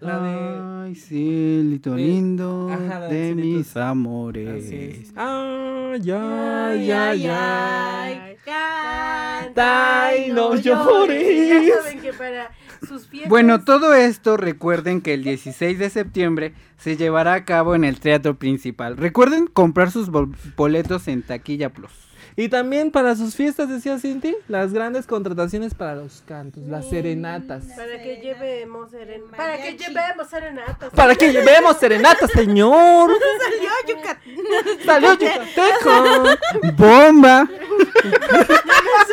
[0.00, 4.64] la de Ay, cielito Eh, lindo ajá, de de mis amores.
[4.64, 5.12] Así es.
[5.16, 11.72] Ay, ay, Ay, ay, canta y no Ya llores.
[11.82, 12.50] saben que para
[12.86, 13.30] sus fiestas.
[13.30, 18.00] Bueno, todo esto recuerden que el 16 de septiembre se llevará a cabo en el
[18.00, 18.96] Teatro Principal.
[18.96, 21.90] Recuerden comprar sus bol- boletos en Taquilla Plus.
[22.36, 27.64] Y también para sus fiestas, decía Cinti, las grandes contrataciones para los cantos, las serenatas.
[27.76, 29.22] Para que llevemos seren...
[29.30, 29.36] Mariachi.
[29.36, 30.90] Para que llevemos serenatas.
[30.92, 33.10] Para que llevemos serenatas, señor.
[33.44, 34.22] Salió Yucatán.
[34.84, 36.72] Salió yucateco.
[36.76, 37.48] ¡Bomba!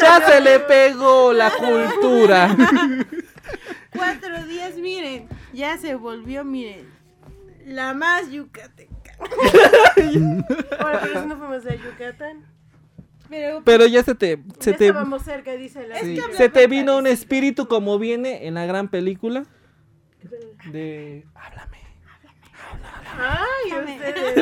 [0.01, 2.55] Ya se le pegó la cultura.
[3.95, 5.30] Cuatro días, miren.
[5.53, 6.89] Ya se volvió, miren.
[7.67, 8.91] La más yucateca.
[10.80, 12.61] Ahora, pero si no fuimos a Yucatán.
[13.32, 16.19] Pero Pero ya se te, se ya te, estábamos cerca, dice la Sí.
[16.36, 19.45] se te vino un espíritu como viene en la gran película
[20.71, 21.82] de Háblame.
[23.17, 24.36] Ay, ustedes.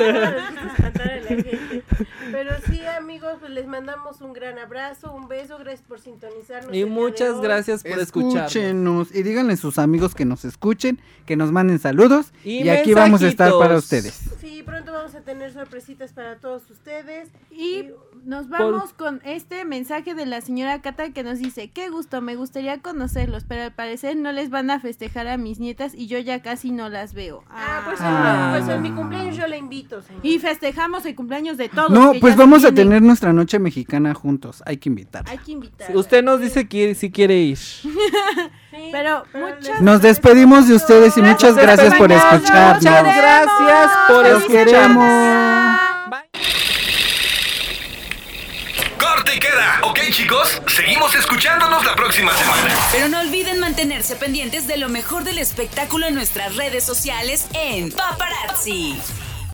[2.32, 5.58] Pero sí, amigos, pues les mandamos un gran abrazo, un beso.
[5.58, 6.76] Gracias por sintonizarnos.
[6.76, 8.46] Y muchas gracias por escuchar.
[8.46, 12.70] Escúchenos y díganle a sus amigos que nos escuchen, que nos manden saludos Y y,
[12.70, 14.30] aquí vamos a estar para ustedes.
[14.40, 17.30] Sí, pronto vamos a tener sorpresitas para todos ustedes.
[17.52, 17.90] Y
[18.26, 22.36] nos vamos con este mensaje de la señora Cata que nos dice, qué gusto, me
[22.36, 26.20] gustaría conocerlos, pero al parecer no les van a festejar a mis nietas y yo
[26.20, 27.44] ya casi no las veo.
[27.50, 28.56] Ah, pues, Ah.
[28.58, 30.26] pues en mi cumpleaños yo la invito, señor.
[30.26, 31.90] Y festejamos el cumpleaños de todos.
[31.92, 34.62] No, pues vamos a tener nuestra noche mexicana juntos.
[34.66, 35.26] Hay que invitar.
[35.28, 35.96] Hay que invitar.
[35.96, 37.58] Usted nos dice que si quiere ir.
[38.72, 42.76] Sí, Pero pero muchas- Nos despedimos de ustedes y muchas Nos gracias por escucharnos.
[42.84, 44.48] Muchas gracias por escucharnos.
[44.48, 46.10] queremos.
[46.10, 46.30] Bye.
[49.84, 52.74] Ok, chicos, seguimos escuchándonos la próxima semana.
[52.92, 57.92] Pero no olviden mantenerse pendientes de lo mejor del espectáculo en nuestras redes sociales en
[57.92, 59.00] Paparazzi.